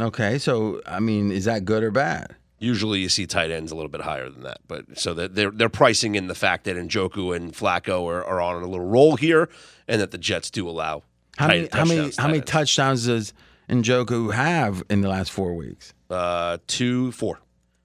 Okay, 0.00 0.38
so 0.38 0.80
I 0.86 0.98
mean, 1.00 1.30
is 1.30 1.44
that 1.44 1.64
good 1.64 1.82
or 1.84 1.90
bad? 1.90 2.34
Usually 2.62 3.00
you 3.00 3.08
see 3.08 3.26
tight 3.26 3.50
ends 3.50 3.72
a 3.72 3.74
little 3.74 3.90
bit 3.90 4.02
higher 4.02 4.30
than 4.30 4.44
that, 4.44 4.58
but 4.68 4.96
so 4.96 5.14
that 5.14 5.34
they're 5.34 5.50
they're 5.50 5.68
pricing 5.68 6.14
in 6.14 6.28
the 6.28 6.34
fact 6.34 6.64
that 6.64 6.76
Njoku 6.76 7.34
and 7.34 7.52
Flacco 7.52 8.06
are, 8.06 8.24
are 8.24 8.40
on 8.40 8.62
a 8.62 8.66
little 8.66 8.86
roll 8.86 9.16
here, 9.16 9.48
and 9.88 10.00
that 10.00 10.12
the 10.12 10.18
Jets 10.18 10.48
do 10.50 10.68
allow 10.68 11.02
How 11.36 11.48
many 11.48 11.68
how 11.72 11.84
many 11.84 12.12
how 12.16 12.28
many 12.28 12.38
ends. 12.38 12.50
touchdowns 12.50 13.06
does 13.06 13.34
Njoku 13.68 14.32
have 14.32 14.84
in 14.88 15.00
the 15.00 15.08
last 15.08 15.32
four 15.32 15.54
weeks? 15.54 15.92
Uh, 16.08 16.58
two, 16.66 17.10
four. 17.12 17.40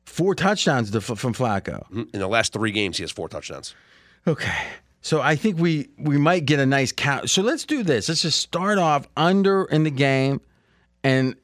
Four 0.06 0.36
touchdowns 0.36 0.92
to, 0.92 1.02
from 1.02 1.34
Flacco. 1.34 1.90
In 2.14 2.20
the 2.20 2.28
last 2.28 2.54
three 2.54 2.72
games, 2.72 2.98
he 2.98 3.04
has 3.04 3.12
four 3.12 3.28
touchdowns. 3.30 3.74
Okay. 4.26 4.68
So 5.02 5.22
I 5.22 5.36
think 5.36 5.58
we 5.60 5.90
we 5.98 6.18
might 6.18 6.46
get 6.46 6.60
a 6.60 6.66
nice 6.66 6.92
count. 6.92 7.30
So 7.30 7.42
let's 7.42 7.66
do 7.66 7.84
this. 7.84 8.10
Let's 8.10 8.22
just 8.22 8.40
start 8.42 8.78
off 8.78 9.08
under 9.16 9.66
in 9.66 9.84
the 9.84 9.92
game 9.92 10.42
and 11.04 11.36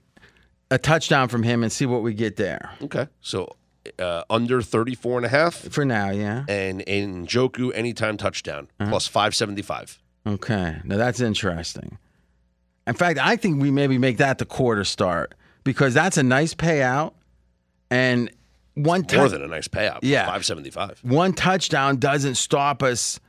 a 0.73 0.77
touchdown 0.77 1.27
from 1.29 1.43
him 1.43 1.63
and 1.63 1.71
see 1.71 1.85
what 1.85 2.01
we 2.01 2.13
get 2.13 2.35
there. 2.37 2.71
Okay. 2.81 3.07
So 3.21 3.55
uh, 3.99 4.23
under 4.29 4.61
34 4.61 5.17
and 5.17 5.25
a 5.25 5.29
half 5.29 5.55
For 5.55 5.85
now, 5.85 6.09
yeah. 6.09 6.45
and 6.47 6.81
Njoku 6.85 7.71
anytime 7.75 8.17
touchdown 8.17 8.69
Uh-huh. 8.79 8.89
plus 8.89 9.07
575. 9.07 9.99
Okay. 10.25 10.77
Now 10.83 10.97
that's 10.97 11.19
interesting. 11.19 11.97
In 12.87 12.95
fact, 12.95 13.19
I 13.19 13.35
think 13.35 13.61
we 13.61 13.71
maybe 13.71 13.97
make 13.97 14.17
that 14.17 14.37
the 14.39 14.45
quarter 14.45 14.83
start 14.83 15.35
because 15.63 15.93
that's 15.93 16.17
a 16.17 16.23
nice 16.23 16.53
payout 16.53 17.13
and 17.91 18.29
one 18.75 19.05
More 19.15 19.29
than 19.29 19.43
a 19.43 19.47
nice 19.47 19.67
payout. 19.67 19.99
Yeah. 20.01 20.25
575. 20.25 20.99
one 21.03 21.33
touchdown 21.33 21.97
doesn't 21.97 22.35
stop 22.35 22.81
us. 22.83 23.19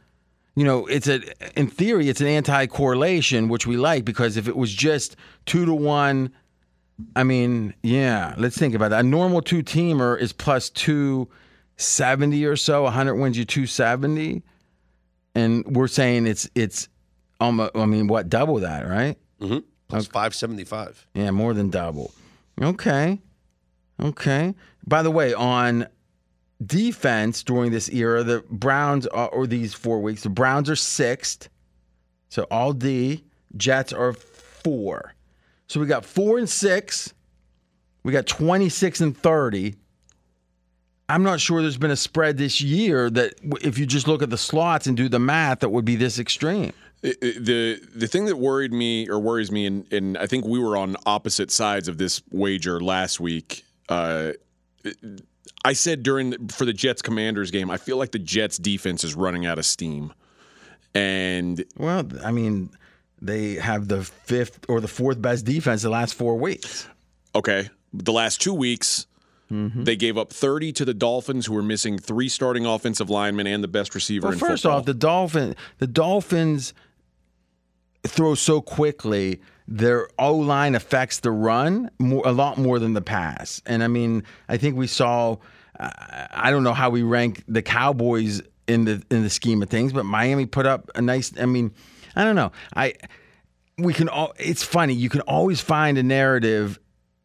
You 0.56 0.64
know, 0.64 0.86
it's 0.86 1.08
a 1.08 1.20
in 1.58 1.66
theory 1.68 2.08
it's 2.08 2.20
an 2.20 2.28
anti-correlation, 2.28 3.48
which 3.48 3.66
we 3.66 3.76
like 3.76 4.04
because 4.04 4.36
if 4.36 4.46
it 4.48 4.56
was 4.56 4.72
just 4.72 5.16
two 5.46 5.66
to 5.66 5.74
one, 5.74 6.32
I 7.16 7.24
mean, 7.24 7.74
yeah, 7.82 8.34
let's 8.36 8.56
think 8.56 8.74
about 8.74 8.90
that. 8.90 9.00
A 9.00 9.02
normal 9.08 9.42
two-teamer 9.42 10.18
is 10.18 10.32
plus 10.32 10.70
two 10.70 11.28
seventy 11.76 12.44
or 12.44 12.56
so. 12.56 12.86
hundred 12.86 13.16
wins 13.16 13.36
you 13.36 13.44
two 13.44 13.66
seventy, 13.66 14.42
and 15.34 15.64
we're 15.76 15.88
saying 15.88 16.26
it's 16.26 16.48
it's 16.54 16.88
almost. 17.40 17.72
I 17.74 17.86
mean, 17.86 18.06
what 18.06 18.28
double 18.28 18.60
that, 18.60 18.86
right? 18.86 19.18
Mm-hmm. 19.40 19.58
Plus 19.88 20.06
575. 20.06 21.06
Yeah, 21.14 21.30
more 21.30 21.52
than 21.52 21.70
double. 21.70 22.12
Okay. 22.60 23.20
Okay. 24.00 24.54
By 24.86 25.02
the 25.02 25.10
way, 25.10 25.34
on 25.34 25.86
defense 26.64 27.42
during 27.42 27.70
this 27.70 27.88
era, 27.90 28.22
the 28.22 28.44
Browns 28.50 29.06
are, 29.08 29.28
or 29.28 29.46
these 29.46 29.74
four 29.74 30.00
weeks, 30.00 30.22
the 30.22 30.30
Browns 30.30 30.70
are 30.70 30.76
sixth. 30.76 31.48
So 32.28 32.44
all 32.50 32.72
D. 32.72 33.24
Jets 33.56 33.92
are 33.92 34.12
four. 34.12 35.14
So 35.68 35.80
we 35.80 35.86
got 35.86 36.04
four 36.04 36.38
and 36.38 36.48
six. 36.48 37.12
We 38.02 38.12
got 38.12 38.26
26 38.26 39.00
and 39.00 39.16
30. 39.16 39.74
I'm 41.08 41.22
not 41.22 41.40
sure 41.40 41.60
there's 41.62 41.76
been 41.78 41.90
a 41.90 41.96
spread 41.96 42.38
this 42.38 42.60
year 42.60 43.10
that, 43.10 43.34
if 43.62 43.78
you 43.78 43.86
just 43.86 44.08
look 44.08 44.22
at 44.22 44.30
the 44.30 44.38
slots 44.38 44.86
and 44.86 44.96
do 44.96 45.08
the 45.08 45.18
math, 45.18 45.60
that 45.60 45.68
would 45.70 45.84
be 45.84 45.96
this 45.96 46.18
extreme. 46.18 46.72
It- 47.02 47.18
it- 47.22 47.44
the 47.44 47.80
the 47.94 48.06
thing 48.06 48.24
that 48.26 48.36
worried 48.36 48.72
me 48.72 49.08
or 49.10 49.18
worries 49.20 49.50
me, 49.50 49.66
and, 49.66 49.90
and 49.92 50.16
I 50.16 50.26
think 50.26 50.46
we 50.46 50.58
were 50.58 50.76
on 50.78 50.96
opposite 51.04 51.50
sides 51.50 51.88
of 51.88 51.98
this 51.98 52.22
wager 52.30 52.80
last 52.80 53.20
week. 53.20 53.64
Uh, 53.90 54.32
I 55.66 55.74
said 55.74 56.02
during 56.02 56.30
the, 56.30 56.38
for 56.54 56.64
the 56.64 56.72
Jets 56.72 57.02
Commanders 57.02 57.50
game, 57.50 57.70
I 57.70 57.76
feel 57.76 57.98
like 57.98 58.12
the 58.12 58.18
Jets 58.18 58.56
defense 58.56 59.04
is 59.04 59.14
running 59.14 59.44
out 59.44 59.58
of 59.58 59.66
steam, 59.66 60.14
and 60.94 61.62
Well, 61.76 62.08
I 62.24 62.32
mean, 62.32 62.70
they 63.22 63.54
have 63.54 63.88
the 63.88 64.02
fifth 64.04 64.60
or 64.68 64.80
the 64.80 64.88
fourth 64.88 65.20
best 65.20 65.44
defense 65.44 65.82
the 65.82 65.90
last 65.90 66.14
four 66.14 66.36
weeks. 66.36 66.88
okay, 67.34 67.68
the 67.92 68.12
last 68.12 68.40
two 68.40 68.54
weeks 68.54 69.06
Mm-hmm. 69.52 69.84
They 69.84 69.94
gave 69.94 70.16
up 70.16 70.32
30 70.32 70.72
to 70.72 70.84
the 70.86 70.94
Dolphins, 70.94 71.44
who 71.46 71.52
were 71.52 71.62
missing 71.62 71.98
three 71.98 72.30
starting 72.30 72.64
offensive 72.64 73.10
linemen 73.10 73.46
and 73.46 73.62
the 73.62 73.68
best 73.68 73.94
receiver 73.94 74.28
Well, 74.28 74.38
first 74.38 74.62
football. 74.62 74.78
off, 74.80 74.86
the 74.86 74.94
Dolphin, 74.94 75.54
the 75.78 75.86
Dolphins 75.86 76.72
throw 78.06 78.34
so 78.34 78.60
quickly. 78.60 79.40
Their 79.68 80.08
O 80.18 80.34
line 80.36 80.74
affects 80.74 81.20
the 81.20 81.30
run 81.30 81.90
more, 81.98 82.22
a 82.26 82.32
lot 82.32 82.58
more 82.58 82.78
than 82.78 82.94
the 82.94 83.02
pass. 83.02 83.60
And 83.66 83.82
I 83.84 83.88
mean, 83.88 84.24
I 84.48 84.56
think 84.56 84.76
we 84.76 84.86
saw. 84.86 85.36
Uh, 85.78 85.90
I 86.30 86.50
don't 86.50 86.64
know 86.64 86.74
how 86.74 86.90
we 86.90 87.02
rank 87.02 87.44
the 87.46 87.62
Cowboys 87.62 88.42
in 88.66 88.84
the 88.86 89.02
in 89.10 89.22
the 89.22 89.30
scheme 89.30 89.62
of 89.62 89.68
things, 89.68 89.92
but 89.92 90.04
Miami 90.04 90.46
put 90.46 90.66
up 90.66 90.90
a 90.94 91.02
nice. 91.02 91.32
I 91.38 91.46
mean, 91.46 91.72
I 92.16 92.24
don't 92.24 92.36
know. 92.36 92.52
I 92.74 92.94
we 93.78 93.92
can 93.92 94.08
all. 94.08 94.34
It's 94.38 94.62
funny. 94.62 94.94
You 94.94 95.08
can 95.08 95.20
always 95.22 95.60
find 95.60 95.98
a 95.98 96.02
narrative 96.02 96.78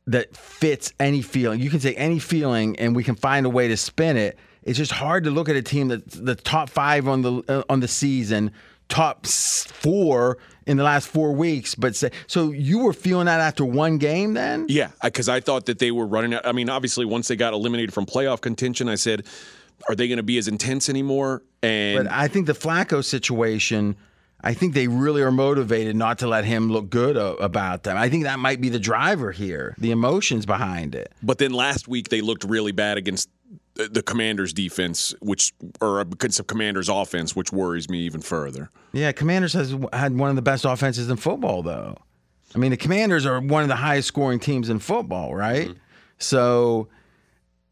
that 0.08 0.36
fits 0.36 0.93
any 1.00 1.22
feeling. 1.22 1.60
You 1.60 1.69
can 1.69 1.79
say 1.79 1.93
any 1.96 2.19
feeling, 2.19 2.77
and 2.79 2.96
we 2.96 3.03
can 3.03 3.15
find 3.15 3.46
a 3.46 3.50
way 3.50 3.67
to 3.67 3.77
spin 3.77 4.17
it. 4.17 4.38
It's 4.63 4.77
just 4.77 4.91
hard 4.91 5.24
to 5.25 5.31
look 5.31 5.50
at 5.50 5.55
a 5.55 5.62
team 5.62 5.89
that's 5.89 6.15
the 6.15 6.36
top 6.36 6.69
five 6.69 7.08
on 7.08 7.22
the 7.22 7.43
uh, 7.48 7.63
on 7.69 7.79
the 7.79 7.88
season, 7.88 8.51
top 8.88 9.25
four 9.25 10.38
in 10.65 10.77
the 10.77 10.84
last 10.84 11.08
four 11.08 11.31
weeks. 11.31 11.75
But 11.75 11.96
say, 11.96 12.12
so 12.27 12.51
you 12.51 12.79
were 12.79 12.93
feeling 12.93 13.25
that 13.27 13.39
after 13.39 13.63
one 13.63 13.98
game, 13.98 14.34
then? 14.34 14.65
Yeah, 14.69 14.89
because 15.03 15.29
I 15.29 15.39
thought 15.39 15.65
that 15.67 15.79
they 15.79 15.91
were 15.91 16.08
running 16.08 16.34
out. 16.34 16.46
I 16.46 16.51
mean, 16.51 16.69
obviously, 16.69 17.05
once 17.05 17.27
they 17.27 17.36
got 17.36 17.53
eliminated 17.53 17.93
from 17.93 18.05
playoff 18.05 18.41
contention, 18.41 18.89
I 18.89 18.96
said, 18.96 19.25
are 19.88 19.96
they 19.96 20.08
going 20.08 20.17
to 20.17 20.24
be 20.24 20.38
as 20.38 20.48
intense 20.48 20.89
anymore? 20.89 21.43
And 21.62 22.03
But 22.03 22.12
I 22.12 22.27
think 22.27 22.48
the 22.48 22.53
Flacco 22.53 23.03
situation. 23.03 23.96
I 24.41 24.53
think 24.53 24.74
they 24.74 24.88
really 24.88 25.22
are 25.22 25.31
motivated 25.31 25.96
not 25.96 26.19
to 26.19 26.27
let 26.27 26.46
him 26.46 26.69
look 26.69 26.89
good 26.89 27.17
uh, 27.17 27.36
about 27.39 27.84
them. 27.84 27.98
I 27.98 28.10
think 28.10 28.24
that 28.24 28.39
might 28.39 28.62
be 28.62 28.69
the 28.69 28.79
driver 28.79 29.31
here, 29.31 29.75
the 29.77 29.91
emotions 29.91 30.46
behind 30.46 30.96
it. 30.96 31.12
But 31.22 31.39
then 31.39 31.51
last 31.51 31.88
week 31.88 32.10
they 32.10 32.22
looked 32.22 32.46
really 32.46 32.72
bad 32.72 32.98
against 32.98 33.29
the, 33.74 33.88
the 33.88 34.01
Commanders' 34.01 34.53
defense, 34.53 35.13
which 35.19 35.53
or 35.81 36.01
against 36.01 36.38
the 36.38 36.43
Commanders' 36.43 36.89
offense, 36.89 37.36
which 37.36 37.51
worries 37.51 37.89
me 37.89 38.00
even 38.00 38.22
further. 38.22 38.69
Yeah, 38.93 39.12
Commanders 39.12 39.53
has 39.53 39.75
had 39.93 40.17
one 40.17 40.29
of 40.29 40.36
the 40.36 40.41
best 40.41 40.65
offenses 40.65 41.10
in 41.10 41.17
football, 41.17 41.62
though. 41.63 41.98
I 42.55 42.58
mean, 42.58 42.72
the 42.72 42.77
Commanders 42.77 43.25
are 43.25 43.39
one 43.39 43.62
of 43.63 43.69
the 43.69 43.75
highest 43.75 44.08
scoring 44.08 44.39
teams 44.39 44.69
in 44.69 44.79
football, 44.79 45.36
right? 45.36 45.72
So, 46.17 46.88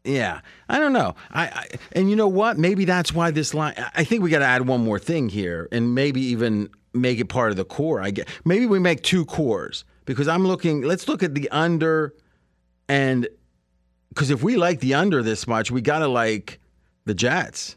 yeah, 0.04 0.40
I 0.68 0.78
don't 0.78 0.92
know. 0.92 1.14
I, 1.30 1.44
I 1.44 1.66
and 1.92 2.08
you 2.08 2.16
know 2.16 2.28
what? 2.28 2.58
Maybe 2.58 2.84
that's 2.84 3.12
why 3.12 3.30
this 3.30 3.52
line. 3.54 3.74
I 3.94 4.04
think 4.04 4.22
we 4.22 4.30
got 4.30 4.38
to 4.38 4.46
add 4.46 4.66
one 4.66 4.82
more 4.82 4.98
thing 4.98 5.28
here, 5.28 5.68
and 5.72 5.94
maybe 5.94 6.20
even 6.20 6.70
make 6.94 7.18
it 7.18 7.28
part 7.28 7.50
of 7.50 7.56
the 7.56 7.64
core. 7.64 8.00
I 8.00 8.10
get. 8.10 8.28
Maybe 8.44 8.66
we 8.66 8.78
make 8.78 9.02
two 9.02 9.24
cores 9.24 9.84
because 10.04 10.28
I'm 10.28 10.46
looking. 10.46 10.82
Let's 10.82 11.08
look 11.08 11.22
at 11.22 11.34
the 11.34 11.50
under, 11.50 12.14
and 12.88 13.28
because 14.08 14.30
if 14.30 14.42
we 14.42 14.56
like 14.56 14.80
the 14.80 14.94
under 14.94 15.22
this 15.22 15.46
much, 15.46 15.70
we 15.70 15.80
got 15.80 15.98
to 15.98 16.08
like 16.08 16.58
the 17.04 17.14
Jets, 17.14 17.76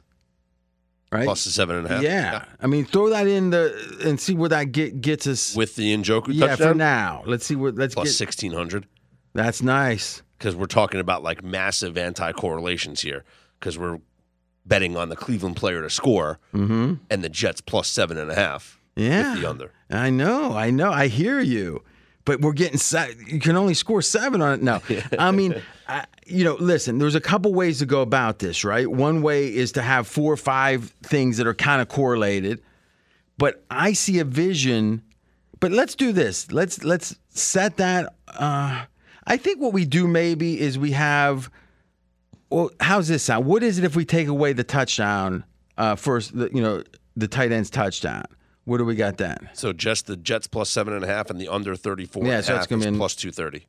right? 1.11 1.25
Plus 1.25 1.43
the 1.43 1.51
seven 1.51 1.75
and 1.75 1.85
a 1.85 1.89
half. 1.89 2.03
Yeah. 2.03 2.45
I 2.61 2.67
mean, 2.67 2.85
throw 2.85 3.09
that 3.09 3.27
in 3.27 3.49
the 3.49 3.97
and 4.05 4.19
see 4.19 4.33
where 4.33 4.49
that 4.49 4.71
get, 4.71 5.01
gets 5.01 5.27
us. 5.27 5.55
With 5.55 5.75
the 5.75 5.95
Njoku 5.95 6.29
yeah, 6.29 6.55
for 6.55 6.73
now. 6.73 7.23
Let's 7.25 7.45
see 7.45 7.55
what. 7.55 7.75
Let's 7.75 7.93
Plus 7.95 8.15
sixteen 8.15 8.53
hundred. 8.53 8.87
That's 9.33 9.61
nice. 9.61 10.21
Because 10.41 10.55
we're 10.55 10.65
talking 10.65 10.99
about 10.99 11.21
like 11.21 11.43
massive 11.43 11.99
anti 11.99 12.31
correlations 12.31 13.01
here 13.01 13.23
because 13.59 13.77
we're 13.77 13.99
betting 14.65 14.97
on 14.97 15.09
the 15.09 15.15
Cleveland 15.15 15.55
player 15.55 15.83
to 15.83 15.89
score 15.89 16.39
Mm-hmm. 16.53 16.95
and 17.11 17.23
the 17.23 17.29
Jets 17.29 17.61
plus 17.61 17.87
seven 17.87 18.17
and 18.17 18.31
a 18.31 18.35
half 18.35 18.79
Yeah. 18.95 19.33
with 19.33 19.41
the 19.41 19.49
under. 19.49 19.71
I 19.91 20.09
know. 20.09 20.53
I 20.57 20.71
know. 20.71 20.91
I 20.91 21.07
hear 21.07 21.39
you. 21.39 21.83
But 22.25 22.41
we're 22.41 22.53
getting 22.53 22.77
se- 22.79 23.15
you 23.27 23.39
can 23.39 23.55
only 23.55 23.73
score 23.75 24.01
seven 24.01 24.41
on 24.41 24.53
it. 24.53 24.63
No, 24.63 24.81
I 25.19 25.29
mean, 25.31 25.61
I, 25.87 26.05
you 26.25 26.43
know, 26.43 26.55
listen. 26.59 26.97
There's 26.99 27.15
a 27.15 27.21
couple 27.21 27.53
ways 27.53 27.79
to 27.79 27.85
go 27.85 28.01
about 28.01 28.39
this, 28.39 28.63
right? 28.63 28.89
One 28.89 29.21
way 29.23 29.53
is 29.53 29.71
to 29.73 29.81
have 29.83 30.07
four 30.07 30.31
or 30.33 30.37
five 30.37 30.89
things 31.03 31.37
that 31.37 31.45
are 31.47 31.53
kind 31.55 31.81
of 31.81 31.87
correlated, 31.87 32.61
but 33.39 33.63
I 33.71 33.93
see 33.93 34.19
a 34.19 34.23
vision. 34.23 35.01
But 35.59 35.71
let's 35.71 35.95
do 35.95 36.11
this. 36.11 36.51
Let's 36.51 36.83
let's 36.83 37.15
set 37.29 37.77
that. 37.77 38.13
Uh, 38.27 38.85
I 39.27 39.37
think 39.37 39.61
what 39.61 39.73
we 39.73 39.85
do 39.85 40.07
maybe 40.07 40.59
is 40.59 40.77
we 40.77 40.91
have. 40.91 41.49
Well, 42.49 42.69
how's 42.81 43.07
this 43.07 43.23
sound? 43.23 43.45
What 43.45 43.63
is 43.63 43.77
it 43.77 43.85
if 43.85 43.95
we 43.95 44.03
take 44.03 44.27
away 44.27 44.51
the 44.53 44.63
touchdown 44.63 45.45
uh, 45.77 45.95
first? 45.95 46.35
The, 46.37 46.49
you 46.53 46.61
know, 46.61 46.83
the 47.15 47.27
tight 47.27 47.51
end's 47.51 47.69
touchdown. 47.69 48.25
What 48.65 48.77
do 48.77 48.85
we 48.85 48.95
got 48.95 49.17
then? 49.17 49.49
So 49.53 49.73
just 49.73 50.07
the 50.07 50.17
Jets 50.17 50.47
plus 50.47 50.69
seven 50.69 50.93
and 50.93 51.03
a 51.03 51.07
half 51.07 51.29
and 51.29 51.39
the 51.39 51.47
under 51.47 51.75
34 51.75 52.25
Yeah, 52.25 52.41
so 52.41 52.55
it's 52.57 52.67
gonna 52.67 52.81
be 52.81 52.87
in- 52.89 52.97
plus 52.97 53.15
230. 53.15 53.65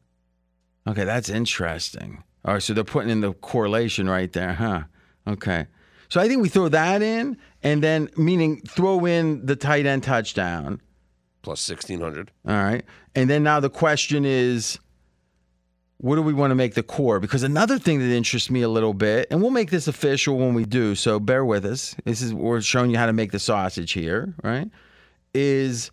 Okay, 0.87 1.05
that's 1.05 1.29
interesting. 1.29 2.23
All 2.45 2.55
right, 2.55 2.63
so 2.63 2.75
they're 2.75 2.83
putting 2.85 3.11
in 3.11 3.21
the 3.21 3.33
correlation 3.35 4.09
right 4.09 4.33
there, 4.33 4.55
huh? 4.55 4.83
Okay. 5.27 5.67
So 6.09 6.21
I 6.21 6.29
think 6.29 6.43
we 6.43 6.49
throw 6.49 6.69
that 6.69 7.01
in, 7.03 7.39
and 7.63 7.83
then 7.83 8.09
meaning 8.17 8.61
throw 8.69 9.07
in 9.07 9.47
the 9.47 9.57
tight 9.57 9.87
end 9.87 10.03
touchdown. 10.03 10.81
Plus 11.43 11.67
1600. 11.69 12.31
All 12.47 12.55
right. 12.55 12.85
And 13.15 13.31
then 13.31 13.43
now 13.45 13.61
the 13.61 13.71
question 13.71 14.25
is 14.25 14.79
what 16.03 16.17
do 16.17 16.23
we 16.23 16.35
want 16.35 16.51
to 16.51 16.57
make 16.57 16.75
the 16.75 16.83
core? 16.83 17.21
Because 17.21 17.45
another 17.45 17.79
thing 17.79 18.01
that 18.01 18.13
interests 18.13 18.51
me 18.51 18.63
a 18.63 18.69
little 18.69 18.93
bit, 18.93 19.29
and 19.31 19.41
we'll 19.41 19.53
make 19.53 19.71
this 19.71 19.87
official 19.87 20.37
when 20.37 20.53
we 20.53 20.65
do, 20.65 20.97
so 20.97 21.21
bear 21.21 21.45
with 21.45 21.65
us. 21.65 21.95
This 22.05 22.21
is 22.21 22.35
we're 22.35 22.61
showing 22.61 22.91
you 22.91 22.99
how 22.99 23.07
to 23.07 23.13
make 23.13 23.31
the 23.31 23.39
sausage 23.39 23.93
here, 23.93 24.35
right? 24.43 24.69
Is 25.33 25.93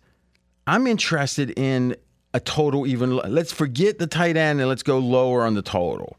I'm 0.66 0.88
interested 0.88 1.56
in 1.56 1.94
a 2.34 2.40
total 2.40 2.88
even 2.88 3.16
let's 3.18 3.52
forget 3.52 4.00
the 4.00 4.08
tight 4.08 4.36
end 4.36 4.58
and 4.58 4.68
let's 4.68 4.82
go 4.82 4.98
lower 4.98 5.44
on 5.44 5.54
the 5.54 5.62
total. 5.62 6.16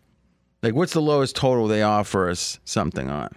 Like 0.64 0.74
what's 0.74 0.94
the 0.94 1.02
lowest 1.02 1.36
total 1.36 1.68
they 1.68 1.84
offer 1.84 2.30
us 2.30 2.62
something 2.64 3.10
on? 3.10 3.30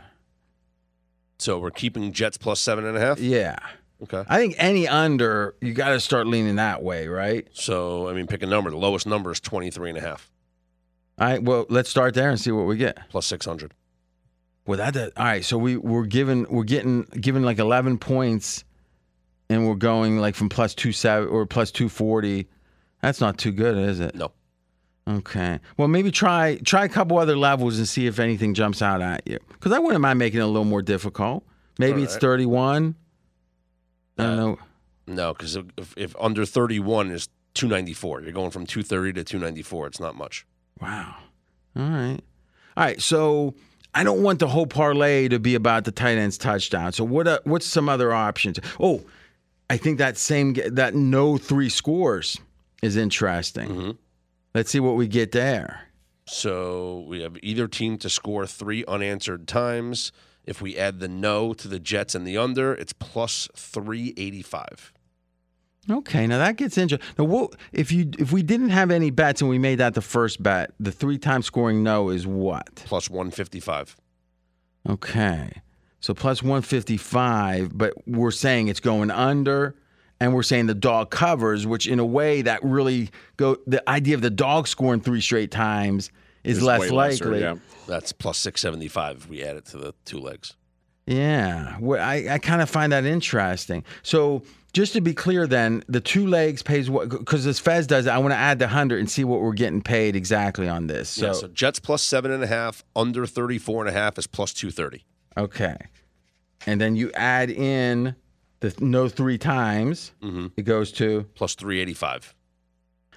So 1.39 1.59
we're 1.59 1.73
keeping 1.73 2.13
Jets 2.13 2.37
plus 2.37 2.61
seven 2.61 2.87
and 2.87 2.97
a 2.97 3.01
half. 3.01 3.19
Yeah. 3.19 3.59
Okay. 4.05 4.23
I 4.29 4.39
think 4.39 4.55
any 4.59 4.87
under, 4.87 5.57
you 5.61 5.73
got 5.73 5.89
to 5.91 6.01
start 6.01 6.29
leaning 6.29 6.57
that 6.57 6.83
way, 6.83 7.09
right? 7.09 7.49
So, 7.53 8.09
I 8.09 8.13
mean, 8.13 8.29
pick 8.29 8.43
a 8.43 8.47
number. 8.47 8.71
The 8.71 8.77
lowest 8.77 9.07
number 9.07 9.33
is 9.33 9.41
23 9.41 9.91
and 9.91 9.99
a 9.99 10.01
half 10.01 10.31
All 11.19 11.29
right, 11.29 11.43
well, 11.43 11.67
let's 11.69 11.89
start 11.89 12.15
there 12.15 12.31
and 12.31 12.41
see 12.41 12.51
what 12.51 12.67
we 12.67 12.77
get. 12.77 12.99
plus 13.09 13.27
600. 13.27 13.73
Well, 14.67 14.79
that, 14.79 14.95
that 14.95 15.13
all 15.17 15.25
right. 15.27 15.45
So 15.45 15.59
we 15.59 15.77
we're 15.77 16.07
given 16.07 16.47
we're 16.49 16.65
getting 16.65 17.03
given 17.03 17.43
like 17.43 17.59
eleven 17.59 17.99
points, 17.99 18.65
and 19.51 19.69
we're 19.69 19.75
going 19.75 20.19
like 20.19 20.35
from 20.35 20.49
plus 20.49 20.75
two 20.75 20.91
seven 20.91 21.29
or 21.29 21.45
plus 21.45 21.71
two 21.71 21.91
forty. 21.91 22.49
That's 23.03 23.21
not 23.21 23.37
too 23.37 23.53
good, 23.53 23.77
is 23.77 24.01
it? 24.01 24.15
No. 24.15 24.33
Okay. 25.07 25.61
Well, 25.77 25.89
maybe 25.89 26.11
try 26.11 26.57
try 26.65 26.87
a 26.87 26.89
couple 26.89 27.19
other 27.19 27.37
levels 27.37 27.77
and 27.77 27.87
see 27.87 28.07
if 28.07 28.19
anything 28.19 28.55
jumps 28.55 28.81
out 28.81 29.03
at 29.03 29.21
you. 29.27 29.39
Because 29.49 29.73
I 29.73 29.79
wouldn't 29.79 30.01
mind 30.01 30.19
making 30.19 30.41
it 30.41 30.45
a 30.45 30.47
little 30.47 30.65
more 30.65 30.81
difficult. 30.81 31.45
Maybe 31.79 31.99
All 31.99 32.05
it's 32.05 32.15
right. 32.15 32.21
thirty 32.23 32.47
one. 32.47 32.95
I 34.17 34.23
don't 34.23 34.33
Uh, 34.33 34.37
know. 34.37 34.59
No, 35.07 35.33
because 35.35 35.57
if, 35.57 35.95
if 35.99 36.17
under 36.19 36.47
31 36.47 37.11
is 37.11 37.29
294, 37.53 38.23
you're 38.23 38.33
going 38.33 38.51
from 38.51 38.65
230 38.65 39.13
to 39.13 39.25
294. 39.25 39.89
It's 39.89 40.01
not 40.01 40.15
much. 40.17 40.47
Wow. 40.85 41.17
All 41.77 41.83
right. 41.83 42.21
All 42.77 42.85
right. 42.85 43.01
So 43.01 43.55
I 43.95 44.05
don't 44.05 44.23
want 44.23 44.39
the 44.39 44.49
whole 44.49 44.67
parlay 44.67 45.29
to 45.29 45.39
be 45.39 45.55
about 45.55 45.85
the 45.85 45.93
tight 45.93 46.19
end's 46.19 46.39
touchdown. 46.39 46.93
So 46.93 47.05
what? 47.05 47.27
Uh, 47.27 47.39
what's 47.45 47.67
some 47.67 47.89
other 47.89 48.13
options? 48.13 48.59
Oh, 48.79 49.03
I 49.71 49.77
think 49.77 49.99
that 49.99 50.17
same 50.19 50.55
that 50.73 50.95
no 50.95 51.39
three 51.39 51.69
scores 51.69 52.39
is 52.83 52.97
interesting. 52.97 53.69
Mm-hmm. 53.69 53.91
Let's 54.55 54.71
see 54.71 54.81
what 54.81 54.97
we 54.97 55.09
get 55.09 55.33
there. 55.33 55.89
So 56.27 57.05
we 57.09 57.21
have 57.23 57.37
either 57.43 57.69
team 57.69 57.99
to 57.99 58.09
score 58.09 58.47
three 58.47 58.85
unanswered 58.87 59.47
times. 59.49 60.13
If 60.45 60.61
we 60.61 60.77
add 60.77 61.01
the 61.01 61.09
no 61.09 61.55
to 61.55 61.69
the 61.69 61.79
Jets 61.79 62.15
and 62.15 62.27
the 62.27 62.39
under, 62.39 62.73
it's 62.75 62.93
plus 62.93 63.49
385. 63.57 64.93
Okay, 65.91 66.27
now 66.27 66.39
that 66.39 66.57
gets 66.57 66.79
interesting. 66.79 67.07
Now, 67.19 67.25
what 67.25 67.55
if 67.73 67.93
you 67.93 68.11
if 68.19 68.33
we 68.33 68.43
didn't 68.43 68.71
have 68.71 68.91
any 68.91 69.11
bets 69.11 69.41
and 69.43 69.51
we 69.51 69.59
made 69.59 69.77
that 69.77 69.95
the 69.95 70.01
first 70.01 70.43
bet? 70.43 70.71
The 70.81 70.91
three 70.93 71.19
times 71.19 71.47
scoring 71.47 71.83
no 71.83 72.09
is 72.09 72.27
what? 72.27 72.75
Plus 72.77 73.11
155. 73.11 73.97
Okay. 74.89 75.61
So 76.01 76.13
plus 76.15 76.43
155, 76.43 77.77
but 77.77 77.95
we're 78.07 78.31
saying 78.31 78.69
it's 78.69 78.81
going 78.81 79.11
under 79.11 79.75
and 80.21 80.35
we're 80.35 80.43
saying 80.43 80.67
the 80.67 80.75
dog 80.75 81.11
covers, 81.11 81.67
which 81.67 81.87
in 81.87 81.99
a 81.99 82.05
way 82.05 82.43
that 82.43 82.63
really 82.63 83.11
go 83.37 83.57
the 83.67 83.87
idea 83.89 84.15
of 84.15 84.21
the 84.23 84.31
dog 84.31 84.69
scoring 84.69 85.01
three 85.01 85.21
straight 85.21 85.51
times 85.51 86.11
is 86.45 86.59
It's 86.59 86.67
less 86.67 86.81
way 86.83 86.91
lesser, 86.91 87.25
likely. 87.25 87.41
yeah. 87.41 87.55
That's 87.87 88.13
plus 88.13 88.39
675 88.39 89.17
if 89.17 89.29
we 89.29 89.43
add 89.43 89.57
it 89.57 89.65
to 89.67 89.79
the 89.79 89.95
two 90.05 90.19
legs. 90.19 90.57
Yeah, 91.07 91.77
well, 91.81 92.01
I, 92.03 92.27
I 92.31 92.39
kind 92.39 92.63
of 92.63 92.71
find 92.71 92.93
that 92.93 93.05
interesting. 93.05 93.85
So 94.03 94.43
just 94.73 94.95
to 94.95 95.01
be 95.03 95.13
clear, 95.13 95.47
then 95.47 95.85
the 95.87 96.01
two 96.01 96.27
legs 96.27 96.63
pays 96.63 96.89
what? 96.89 97.11
Because 97.11 97.47
as 97.47 97.59
Fez 97.59 97.87
does, 97.87 98.07
I 98.07 98.17
want 98.19 98.33
to 98.33 98.39
add 98.39 98.59
the 98.59 98.69
hundred 98.69 99.01
and 99.01 99.11
see 99.11 99.23
what 99.23 99.41
we're 99.43 99.53
getting 99.53 99.83
paid 99.83 100.17
exactly 100.17 100.67
on 100.69 100.87
this. 100.87 101.11
So, 101.11 101.27
yeah, 101.27 101.33
so 101.33 101.49
Jets 101.49 101.79
plus 101.79 102.03
seven 102.03 102.31
and 102.31 102.43
a 102.43 102.47
half, 102.47 102.83
under 102.97 103.27
34 103.27 103.87
and 103.87 103.95
a 103.95 103.99
half 103.99 104.17
is 104.19 104.27
plus 104.27 104.55
230. 104.55 105.05
okay, 105.37 105.77
and 106.67 106.81
then 106.81 106.97
you 106.97 107.13
add 107.13 107.51
in 107.51 108.17
the 108.61 108.75
no 108.81 109.09
three 109.09 109.37
times. 109.37 110.13
Mm-hmm. 110.23 110.47
It 110.57 110.63
goes 110.63 110.91
to 110.93 111.25
Plus 111.35 111.55
385. 111.55 112.35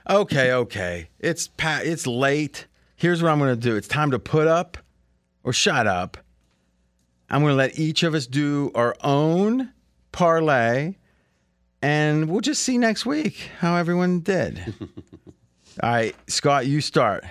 okay, 0.09 0.51
okay. 0.51 1.09
It's 1.19 1.47
pa- 1.47 1.79
it's 1.83 2.05
late. 2.05 2.67
Here's 2.97 3.23
what 3.23 3.31
I'm 3.31 3.39
going 3.39 3.55
to 3.55 3.61
do. 3.61 3.77
It's 3.77 3.87
time 3.87 4.11
to 4.11 4.19
put 4.19 4.47
up 4.47 4.77
or 5.43 5.53
shut 5.53 5.87
up. 5.87 6.17
I'm 7.29 7.41
going 7.41 7.51
to 7.51 7.57
let 7.57 7.77
each 7.77 8.03
of 8.03 8.13
us 8.13 8.25
do 8.25 8.71
our 8.73 8.95
own 9.03 9.73
parlay, 10.11 10.95
and 11.81 12.29
we'll 12.29 12.41
just 12.41 12.63
see 12.63 12.77
next 12.77 13.05
week 13.05 13.49
how 13.59 13.75
everyone 13.75 14.21
did. 14.21 14.73
All 15.83 15.89
right, 15.91 16.15
Scott, 16.27 16.65
you 16.65 16.81
start. 16.81 17.23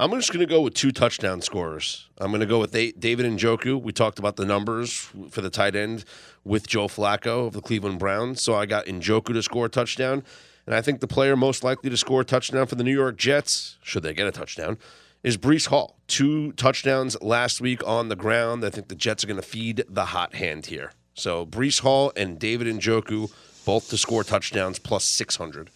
I'm 0.00 0.10
just 0.12 0.32
going 0.32 0.40
to 0.40 0.52
go 0.52 0.62
with 0.62 0.74
two 0.74 0.90
touchdown 0.90 1.40
scorers. 1.40 2.08
I'm 2.18 2.30
going 2.32 2.40
to 2.40 2.46
go 2.46 2.58
with 2.58 2.72
Da- 2.72 2.92
David 2.98 3.26
Njoku. 3.26 3.80
We 3.80 3.92
talked 3.92 4.18
about 4.18 4.34
the 4.34 4.44
numbers 4.44 5.08
for 5.30 5.40
the 5.40 5.50
tight 5.50 5.76
end 5.76 6.04
with 6.42 6.66
Joe 6.66 6.88
Flacco 6.88 7.46
of 7.46 7.52
the 7.52 7.60
Cleveland 7.60 8.00
Browns. 8.00 8.42
So 8.42 8.54
I 8.54 8.66
got 8.66 8.86
Njoku 8.86 9.34
to 9.34 9.42
score 9.42 9.66
a 9.66 9.68
touchdown. 9.68 10.24
And 10.66 10.74
I 10.74 10.80
think 10.80 11.00
the 11.00 11.06
player 11.06 11.36
most 11.36 11.62
likely 11.62 11.90
to 11.90 11.96
score 11.96 12.22
a 12.22 12.24
touchdown 12.24 12.66
for 12.66 12.74
the 12.74 12.82
New 12.84 12.94
York 12.94 13.16
Jets, 13.16 13.78
should 13.82 14.02
they 14.02 14.14
get 14.14 14.26
a 14.26 14.32
touchdown, 14.32 14.78
is 15.22 15.36
Breece 15.36 15.68
Hall. 15.68 15.98
Two 16.08 16.52
touchdowns 16.52 17.16
last 17.22 17.60
week 17.60 17.86
on 17.86 18.08
the 18.08 18.16
ground. 18.16 18.64
I 18.64 18.70
think 18.70 18.88
the 18.88 18.94
Jets 18.94 19.22
are 19.24 19.26
going 19.26 19.40
to 19.40 19.46
feed 19.46 19.84
the 19.88 20.06
hot 20.06 20.34
hand 20.34 20.66
here. 20.66 20.92
So 21.14 21.46
Breece 21.46 21.80
Hall 21.80 22.12
and 22.16 22.38
David 22.38 22.66
Njoku 22.66 23.30
both 23.64 23.88
to 23.90 23.96
score 23.98 24.24
touchdowns 24.24 24.78
plus 24.78 25.04
600. 25.04 25.70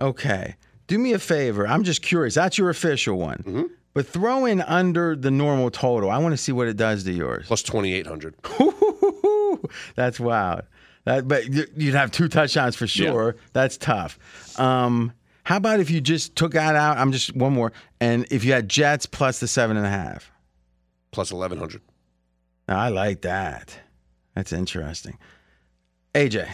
Okay. 0.00 0.56
Do 0.86 0.98
me 0.98 1.12
a 1.12 1.18
favor. 1.18 1.66
I'm 1.66 1.82
just 1.84 2.02
curious. 2.02 2.34
That's 2.34 2.56
your 2.58 2.70
official 2.70 3.18
one. 3.18 3.70
But 3.92 4.06
throw 4.06 4.44
in 4.44 4.60
under 4.62 5.16
the 5.16 5.30
normal 5.30 5.70
total. 5.70 6.10
I 6.10 6.18
want 6.18 6.32
to 6.32 6.36
see 6.36 6.52
what 6.52 6.68
it 6.68 6.76
does 6.76 7.04
to 7.04 7.12
yours. 7.12 7.46
Plus 7.46 7.62
2,800. 7.62 8.34
That's 9.96 10.20
wild. 10.20 10.62
That, 11.04 11.26
but 11.28 11.52
you- 11.52 11.66
you'd 11.76 11.94
have 11.94 12.10
two 12.10 12.28
touchdowns 12.28 12.76
for 12.76 12.86
sure. 12.86 13.36
That's 13.52 13.76
tough. 13.76 14.18
Um, 14.58 15.12
how 15.46 15.56
about 15.58 15.78
if 15.78 15.90
you 15.90 16.00
just 16.00 16.34
took 16.34 16.52
that 16.54 16.74
out? 16.74 16.98
I'm 16.98 17.12
just 17.12 17.36
one 17.36 17.52
more, 17.52 17.72
and 18.00 18.26
if 18.32 18.44
you 18.44 18.52
had 18.52 18.68
Jets 18.68 19.06
plus 19.06 19.38
the 19.38 19.46
seven 19.46 19.76
and 19.76 19.86
a 19.86 19.90
half. 19.90 20.30
Plus 21.12 21.32
1,100. 21.32 21.80
Now, 22.68 22.78
I 22.80 22.88
like 22.88 23.22
that. 23.22 23.78
That's 24.34 24.52
interesting. 24.52 25.16
AJ, 26.14 26.48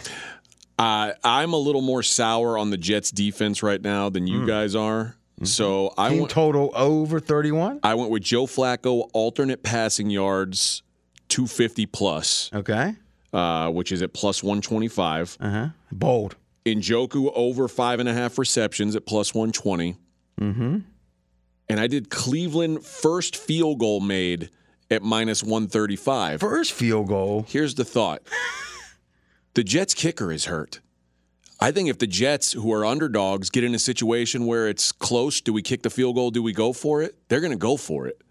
Uh, 0.77 1.13
I'm 1.23 1.53
a 1.53 1.57
little 1.57 1.81
more 1.81 2.03
sour 2.03 2.57
on 2.57 2.69
the 2.69 2.77
Jets 2.77 3.09
defense 3.11 3.61
right 3.63 3.81
now 3.81 4.09
than 4.09 4.27
you 4.27 4.45
guys 4.45 4.75
are. 4.75 5.15
So 5.43 5.91
I 5.97 6.09
team 6.09 6.19
went, 6.19 6.31
total 6.31 6.71
over 6.75 7.19
31. 7.19 7.79
I 7.83 7.95
went 7.95 8.11
with 8.11 8.23
Joe 8.23 8.45
Flacco, 8.45 9.09
alternate 9.13 9.63
passing 9.63 10.09
yards, 10.11 10.83
250 11.29 11.85
plus, 11.87 12.49
Okay. 12.53 12.93
uh, 13.33 13.69
which 13.71 13.91
is 13.91 14.01
at 14.03 14.13
plus 14.13 14.43
125. 14.43 15.37
Uh 15.41 15.49
huh. 15.49 15.67
Bold. 15.91 16.35
Njoku 16.65 17.31
over 17.35 17.67
five 17.67 17.99
and 17.99 18.07
a 18.07 18.13
half 18.13 18.37
receptions 18.37 18.95
at 18.95 19.05
plus 19.05 19.33
120. 19.33 19.97
Mm-hmm. 20.39 20.77
And 21.69 21.79
I 21.79 21.87
did 21.87 22.09
Cleveland 22.09 22.85
first 22.85 23.35
field 23.35 23.79
goal 23.79 23.99
made 23.99 24.49
at 24.91 25.01
minus 25.01 25.43
135. 25.43 26.39
First 26.39 26.71
field 26.73 27.07
goal. 27.07 27.45
Here's 27.47 27.75
the 27.75 27.85
thought 27.85 28.21
the 29.53 29.63
Jets 29.63 29.93
kicker 29.93 30.31
is 30.31 30.45
hurt. 30.45 30.79
I 31.59 31.71
think 31.71 31.89
if 31.89 31.97
the 31.97 32.07
Jets, 32.07 32.51
who 32.51 32.73
are 32.73 32.83
underdogs, 32.83 33.49
get 33.49 33.63
in 33.63 33.73
a 33.73 33.79
situation 33.79 34.45
where 34.45 34.67
it's 34.67 34.91
close, 34.91 35.39
do 35.39 35.53
we 35.53 35.61
kick 35.61 35.83
the 35.83 35.89
field 35.89 36.15
goal? 36.15 36.29
Do 36.29 36.43
we 36.43 36.51
go 36.51 36.73
for 36.73 37.01
it? 37.01 37.15
They're 37.29 37.39
going 37.39 37.51
to 37.51 37.57
go 37.57 37.77
for 37.77 38.07
it. 38.07 38.21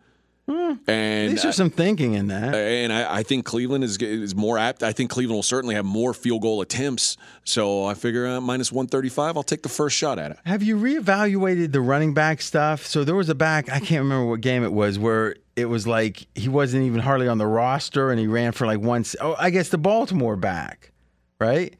Hmm. 0.52 0.74
And 0.90 1.32
These 1.32 1.44
are 1.44 1.52
some 1.52 1.70
thinking 1.70 2.14
in 2.14 2.28
that. 2.28 2.54
and 2.54 2.92
I, 2.92 3.18
I 3.18 3.22
think 3.22 3.44
Cleveland 3.44 3.84
is 3.84 3.96
is 3.98 4.34
more 4.34 4.58
apt. 4.58 4.82
I 4.82 4.92
think 4.92 5.10
Cleveland 5.10 5.36
will 5.36 5.42
certainly 5.42 5.74
have 5.74 5.84
more 5.84 6.12
field 6.12 6.42
goal 6.42 6.60
attempts. 6.60 7.16
So 7.44 7.84
I 7.86 7.94
figure 7.94 8.26
uh, 8.26 8.40
minus 8.40 8.70
one 8.72 8.86
thirty 8.86 9.08
five. 9.08 9.36
I'll 9.36 9.42
take 9.42 9.62
the 9.62 9.68
first 9.68 9.96
shot 9.96 10.18
at 10.18 10.32
it. 10.32 10.38
Have 10.44 10.62
you 10.62 10.76
reevaluated 10.76 11.72
the 11.72 11.80
running 11.80 12.12
back 12.14 12.42
stuff? 12.42 12.84
So 12.86 13.04
there 13.04 13.14
was 13.14 13.28
a 13.28 13.34
back, 13.34 13.68
I 13.70 13.78
can't 13.80 14.02
remember 14.02 14.26
what 14.26 14.40
game 14.40 14.62
it 14.64 14.72
was, 14.72 14.98
where 14.98 15.36
it 15.56 15.66
was 15.66 15.86
like 15.86 16.26
he 16.34 16.48
wasn't 16.48 16.84
even 16.84 17.00
hardly 17.00 17.28
on 17.28 17.38
the 17.38 17.46
roster 17.46 18.10
and 18.10 18.18
he 18.20 18.26
ran 18.26 18.52
for 18.52 18.66
like 18.66 18.80
once. 18.80 19.16
Oh, 19.20 19.34
I 19.38 19.50
guess 19.50 19.68
the 19.70 19.78
Baltimore 19.78 20.36
back, 20.36 20.92
right? 21.40 21.74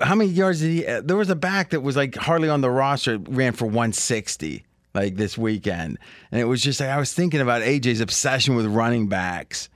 How 0.00 0.14
many 0.14 0.30
yards 0.30 0.60
did 0.60 0.70
he? 0.70 0.86
uh, 0.86 1.00
There 1.00 1.16
was 1.16 1.30
a 1.30 1.36
back 1.36 1.70
that 1.70 1.80
was 1.80 1.96
like 1.96 2.14
hardly 2.16 2.48
on 2.48 2.60
the 2.60 2.70
roster, 2.70 3.18
ran 3.18 3.52
for 3.52 3.66
160 3.66 4.64
like 4.94 5.16
this 5.16 5.36
weekend. 5.38 5.98
And 6.30 6.40
it 6.40 6.44
was 6.44 6.60
just 6.62 6.80
like, 6.80 6.88
I 6.90 6.98
was 6.98 7.12
thinking 7.12 7.40
about 7.40 7.62
AJ's 7.62 8.00
obsession 8.00 8.54
with 8.54 8.66
running 8.66 9.08
backs. 9.08 9.68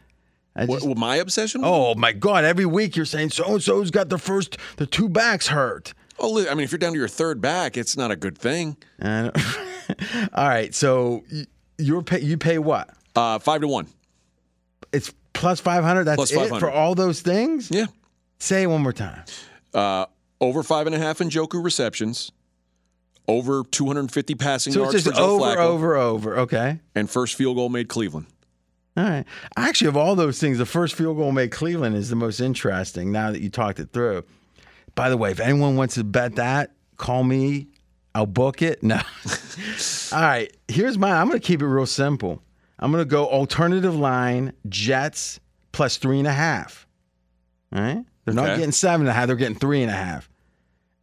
I 0.54 0.66
just- 0.66 0.86
what 0.86 0.96
my 0.96 1.16
obsession? 1.16 1.60
oh 1.64 1.94
my 1.94 2.12
God, 2.12 2.44
every 2.44 2.66
week 2.66 2.96
you're 2.96 3.04
saying 3.04 3.30
so 3.30 3.44
and 3.54 3.62
so's 3.62 3.90
got 3.90 4.08
the 4.08 4.18
first, 4.18 4.56
the 4.76 4.86
two 4.86 5.08
backs 5.08 5.48
hurt. 5.48 5.92
Oh, 6.18 6.48
I 6.48 6.54
mean, 6.54 6.64
if 6.64 6.72
you're 6.72 6.78
down 6.78 6.92
to 6.92 6.98
your 6.98 7.08
third 7.08 7.42
back, 7.42 7.76
it's 7.76 7.94
not 7.96 8.10
a 8.10 8.16
good 8.16 8.38
thing. 8.38 8.78
All 9.04 9.30
right, 10.34 10.74
so 10.74 11.24
you're 11.78 12.02
pay, 12.02 12.20
you 12.20 12.38
pay 12.38 12.58
what? 12.58 12.88
Uh, 13.14 13.38
five 13.38 13.60
to 13.60 13.68
one. 13.68 13.86
It's 14.92 15.12
plus 15.34 15.60
five 15.60 15.84
hundred. 15.84 16.04
That's 16.04 16.16
Plus 16.16 16.32
it 16.32 16.58
for 16.58 16.70
all 16.70 16.94
those 16.94 17.20
things. 17.20 17.70
Yeah. 17.70 17.86
Say 18.38 18.62
it 18.62 18.66
one 18.66 18.82
more 18.82 18.92
time. 18.92 19.24
Uh, 19.74 20.06
over 20.40 20.62
five 20.62 20.86
and 20.86 20.94
a 20.94 20.98
half 20.98 21.18
Njoku 21.18 21.62
receptions. 21.62 22.32
Over 23.28 23.64
250 23.64 24.34
passing 24.36 24.72
So 24.72 24.84
it's 24.84 24.92
yards 24.92 25.04
just 25.04 25.16
for 25.16 25.20
Joe 25.20 25.34
over, 25.34 25.44
Flacco, 25.44 25.58
over, 25.58 25.96
over. 25.96 26.38
Okay. 26.40 26.80
and 26.94 27.10
first 27.10 27.34
field 27.34 27.56
goal 27.56 27.68
made 27.68 27.88
Cleveland. 27.88 28.26
All 28.96 29.04
right. 29.04 29.24
Actually, 29.56 29.88
of 29.88 29.96
all 29.96 30.14
those 30.14 30.38
things, 30.38 30.58
the 30.58 30.66
first 30.66 30.94
field 30.94 31.16
goal 31.16 31.32
made 31.32 31.50
Cleveland 31.50 31.96
is 31.96 32.08
the 32.08 32.16
most 32.16 32.40
interesting. 32.40 33.12
Now 33.12 33.30
that 33.32 33.40
you 33.40 33.50
talked 33.50 33.78
it 33.78 33.90
through. 33.92 34.24
By 34.94 35.10
the 35.10 35.16
way, 35.16 35.30
if 35.30 35.40
anyone 35.40 35.76
wants 35.76 35.96
to 35.96 36.04
bet 36.04 36.36
that, 36.36 36.72
call 36.96 37.22
me. 37.22 37.68
I'll 38.14 38.24
book 38.24 38.62
it. 38.62 38.82
No. 38.82 38.96
all 40.12 40.20
right. 40.20 40.50
Here's 40.68 40.96
mine. 40.96 41.12
I'm 41.12 41.28
going 41.28 41.38
to 41.38 41.46
keep 41.46 41.60
it 41.60 41.66
real 41.66 41.84
simple. 41.84 42.42
I'm 42.78 42.90
going 42.90 43.04
to 43.04 43.08
go 43.08 43.26
alternative 43.26 43.94
line 43.94 44.54
Jets 44.68 45.40
plus 45.72 45.98
three 45.98 46.18
and 46.18 46.26
a 46.26 46.32
half. 46.32 46.86
All 47.74 47.82
right. 47.82 48.04
They're 48.24 48.34
not 48.34 48.56
getting 48.56 48.72
seven 48.72 49.02
and 49.02 49.10
a 49.10 49.12
half. 49.12 49.26
They're 49.26 49.36
getting 49.36 49.58
three 49.58 49.82
and 49.82 49.90
a 49.90 49.94
half. 49.94 50.30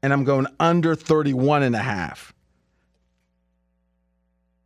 And 0.03 0.13
I'm 0.13 0.23
going 0.23 0.45
under 0.59 0.93
31 0.93 1.63
and 1.63 1.75
a 1.75 1.79
half. 1.79 2.33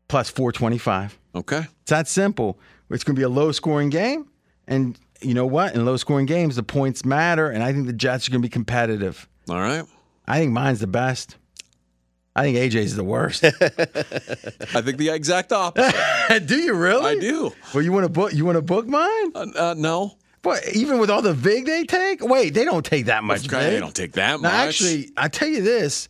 Plus 0.10 0.30
425. 0.30 1.18
Okay. 1.36 1.66
It's 1.82 1.92
that 1.92 2.10
simple. 2.10 2.60
It's 2.90 3.06
going 3.06 3.16
to 3.16 3.20
be 3.20 3.24
a 3.24 3.30
low 3.30 3.54
scoring 3.54 3.90
game. 3.90 4.28
And 4.68 5.00
you 5.22 5.34
know 5.34 5.46
what? 5.46 5.76
In 5.76 5.86
low 5.86 5.96
scoring 5.96 6.26
games, 6.26 6.58
the 6.58 6.64
points 6.64 7.06
matter. 7.06 7.50
And 7.50 7.64
I 7.64 7.72
think 7.72 7.88
the 7.88 7.94
Jets 7.94 8.28
are 8.28 8.32
going 8.32 8.42
to 8.42 8.46
be 8.46 8.52
competitive. 8.52 9.30
All 9.50 9.62
right. 9.62 9.86
I 10.28 10.40
think 10.40 10.52
mine's 10.52 10.80
the 10.80 10.88
best. 10.88 11.38
I 12.36 12.44
think 12.44 12.58
AJ's 12.58 12.96
the 12.96 13.04
worst. 13.04 13.44
I 13.44 13.50
think 13.50 14.98
the 14.98 15.10
exact 15.10 15.52
opposite. 15.52 16.46
do 16.46 16.56
you 16.56 16.76
really? 16.76 17.18
I 17.18 17.20
do. 17.20 17.52
Well, 17.74 17.84
you 17.84 17.92
want 17.92 18.06
to 18.06 18.10
book? 18.10 18.32
You 18.32 18.46
want 18.46 18.58
to 18.58 18.62
book 18.62 18.86
mine? 18.86 19.32
Uh, 19.34 19.48
uh, 19.56 19.76
no. 19.76 20.18
Even 20.74 21.00
with 21.00 21.10
all 21.10 21.22
the 21.22 21.34
vig 21.34 21.66
they 21.66 21.84
take, 21.84 22.24
wait, 22.24 22.54
they 22.54 22.66
don't 22.66 22.86
take 22.86 23.06
that 23.06 23.24
much. 23.24 23.48
Okay, 23.48 23.72
they 23.72 23.80
don't 23.80 23.96
take 23.96 24.14
that 24.14 24.42
Now, 24.42 24.50
much. 24.50 24.68
actually, 24.68 25.10
I 25.18 25.28
tell 25.28 25.48
you 25.48 25.62
this: 25.62 26.10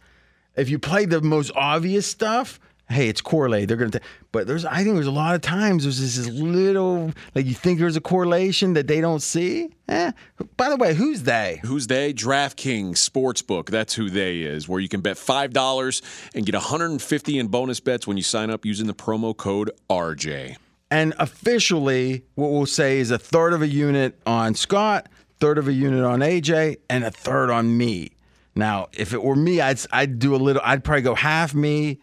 if 0.55 0.69
you 0.69 0.79
play 0.79 1.05
the 1.05 1.21
most 1.21 1.51
obvious 1.55 2.05
stuff, 2.07 2.59
hey, 2.89 3.07
it's 3.09 3.21
correlated. 3.21 3.69
They're 3.69 3.77
going 3.77 3.91
to. 3.91 4.01
But 4.31 4.45
there's, 4.45 4.65
I 4.65 4.83
think 4.83 4.95
there's 4.95 5.07
a 5.07 5.11
lot 5.11 5.33
of 5.33 5.41
times 5.41 5.83
there's 5.83 5.99
this, 5.99 6.17
this 6.17 6.27
little, 6.27 7.11
like 7.33 7.45
you 7.47 7.53
think 7.55 7.79
there's 7.79 7.95
a 7.95 8.01
correlation 8.01 8.73
that 8.73 8.85
they 8.85 9.01
don't 9.01 9.21
see. 9.21 9.69
Eh. 9.87 10.11
By 10.57 10.69
the 10.69 10.75
way, 10.75 10.93
who's 10.93 11.23
they? 11.23 11.59
Who's 11.63 11.87
they? 11.87 12.13
DraftKings 12.13 12.93
Sportsbook. 12.97 13.69
That's 13.69 13.95
who 13.95 14.09
they 14.09 14.41
is. 14.41 14.67
Where 14.69 14.79
you 14.79 14.89
can 14.89 15.01
bet 15.01 15.17
five 15.17 15.53
dollars 15.53 16.01
and 16.35 16.45
get 16.45 16.53
150 16.53 17.39
in 17.39 17.47
bonus 17.47 17.79
bets 17.79 18.05
when 18.05 18.17
you 18.17 18.23
sign 18.23 18.49
up 18.51 18.65
using 18.65 18.85
the 18.85 18.93
promo 18.93 19.35
code 19.35 19.71
RJ. 19.89 20.57
And 20.89 21.13
officially, 21.19 22.23
what 22.35 22.49
we'll 22.51 22.65
say 22.65 22.99
is 22.99 23.11
a 23.11 23.17
third 23.19 23.51
of 23.53 23.61
a 23.61 23.67
unit 23.67 24.17
on 24.25 24.55
Scott, 24.55 25.09
third 25.39 25.57
of 25.57 25.67
a 25.67 25.73
unit 25.73 26.03
on 26.03 26.19
AJ, 26.21 26.77
and 26.89 27.03
a 27.03 27.11
third 27.11 27.49
on 27.49 27.77
me. 27.77 28.11
Now, 28.55 28.87
if 28.93 29.13
it 29.13 29.21
were 29.21 29.35
me, 29.35 29.59
I'd 29.61 29.79
I'd 29.91 30.17
do 30.19 30.33
a 30.33 30.37
little. 30.37 30.61
I'd 30.65 30.83
probably 30.83 31.01
go 31.01 31.13
half 31.15 31.53
me, 31.53 31.99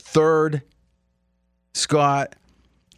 third 0.00 0.62
Scott, 1.74 2.34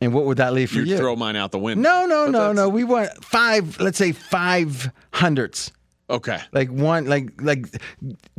and 0.00 0.14
what 0.14 0.24
would 0.26 0.38
that 0.38 0.52
leave 0.52 0.70
for 0.70 0.76
You 0.78 0.84
you? 0.84 0.96
throw 0.96 1.16
mine 1.16 1.36
out 1.36 1.50
the 1.52 1.58
window. 1.58 1.82
no, 1.88 2.06
no, 2.06 2.24
But 2.26 2.30
no, 2.32 2.38
that's- 2.38 2.56
no. 2.56 2.68
We 2.68 2.84
want 2.84 3.24
five. 3.24 3.80
Let's 3.80 3.98
say 3.98 4.12
five 4.12 4.90
hundredths. 5.12 5.72
Okay. 6.08 6.40
Like 6.52 6.70
one, 6.70 7.06
like 7.06 7.40
like 7.40 7.66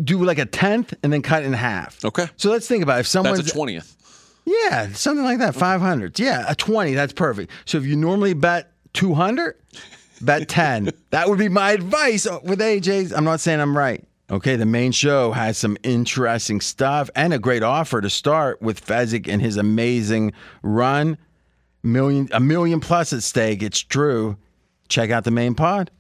do 0.03 0.23
like 0.23 0.39
a 0.39 0.45
tenth 0.45 0.93
and 1.03 1.11
then 1.13 1.21
cut 1.21 1.43
in 1.43 1.53
half. 1.53 2.03
Okay. 2.03 2.27
So 2.35 2.49
let's 2.51 2.67
think 2.67 2.83
about 2.83 2.97
it. 2.97 3.01
if 3.01 3.07
someone's 3.07 3.39
That's 3.39 3.51
a 3.51 3.53
twentieth. 3.53 3.95
Yeah, 4.45 4.91
something 4.93 5.23
like 5.23 5.39
that. 5.39 5.55
Five 5.55 5.81
hundred. 5.81 6.19
Yeah, 6.19 6.45
a 6.47 6.55
twenty. 6.55 6.93
That's 6.93 7.13
perfect. 7.13 7.51
So 7.65 7.77
if 7.77 7.85
you 7.85 7.95
normally 7.95 8.33
bet 8.33 8.71
two 8.93 9.13
hundred, 9.13 9.55
bet 10.21 10.47
ten. 10.49 10.89
that 11.11 11.29
would 11.29 11.39
be 11.39 11.49
my 11.49 11.71
advice 11.71 12.25
uh, 12.25 12.39
with 12.43 12.59
AJ's. 12.59 13.11
I'm 13.13 13.23
not 13.23 13.39
saying 13.39 13.59
I'm 13.59 13.77
right. 13.77 14.03
Okay, 14.29 14.55
the 14.55 14.65
main 14.65 14.93
show 14.93 15.33
has 15.33 15.57
some 15.57 15.75
interesting 15.83 16.61
stuff 16.61 17.09
and 17.15 17.33
a 17.33 17.39
great 17.39 17.63
offer 17.63 17.99
to 17.99 18.09
start 18.09 18.61
with 18.61 18.85
Fezzik 18.85 19.27
and 19.27 19.41
his 19.41 19.57
amazing 19.57 20.31
run. 20.63 21.17
Million, 21.83 22.29
a 22.31 22.39
million 22.39 22.79
plus 22.79 23.11
at 23.11 23.23
stake. 23.23 23.61
It's 23.61 23.79
true. 23.79 24.37
Check 24.87 25.09
out 25.09 25.25
the 25.25 25.31
main 25.31 25.53
pod. 25.53 25.91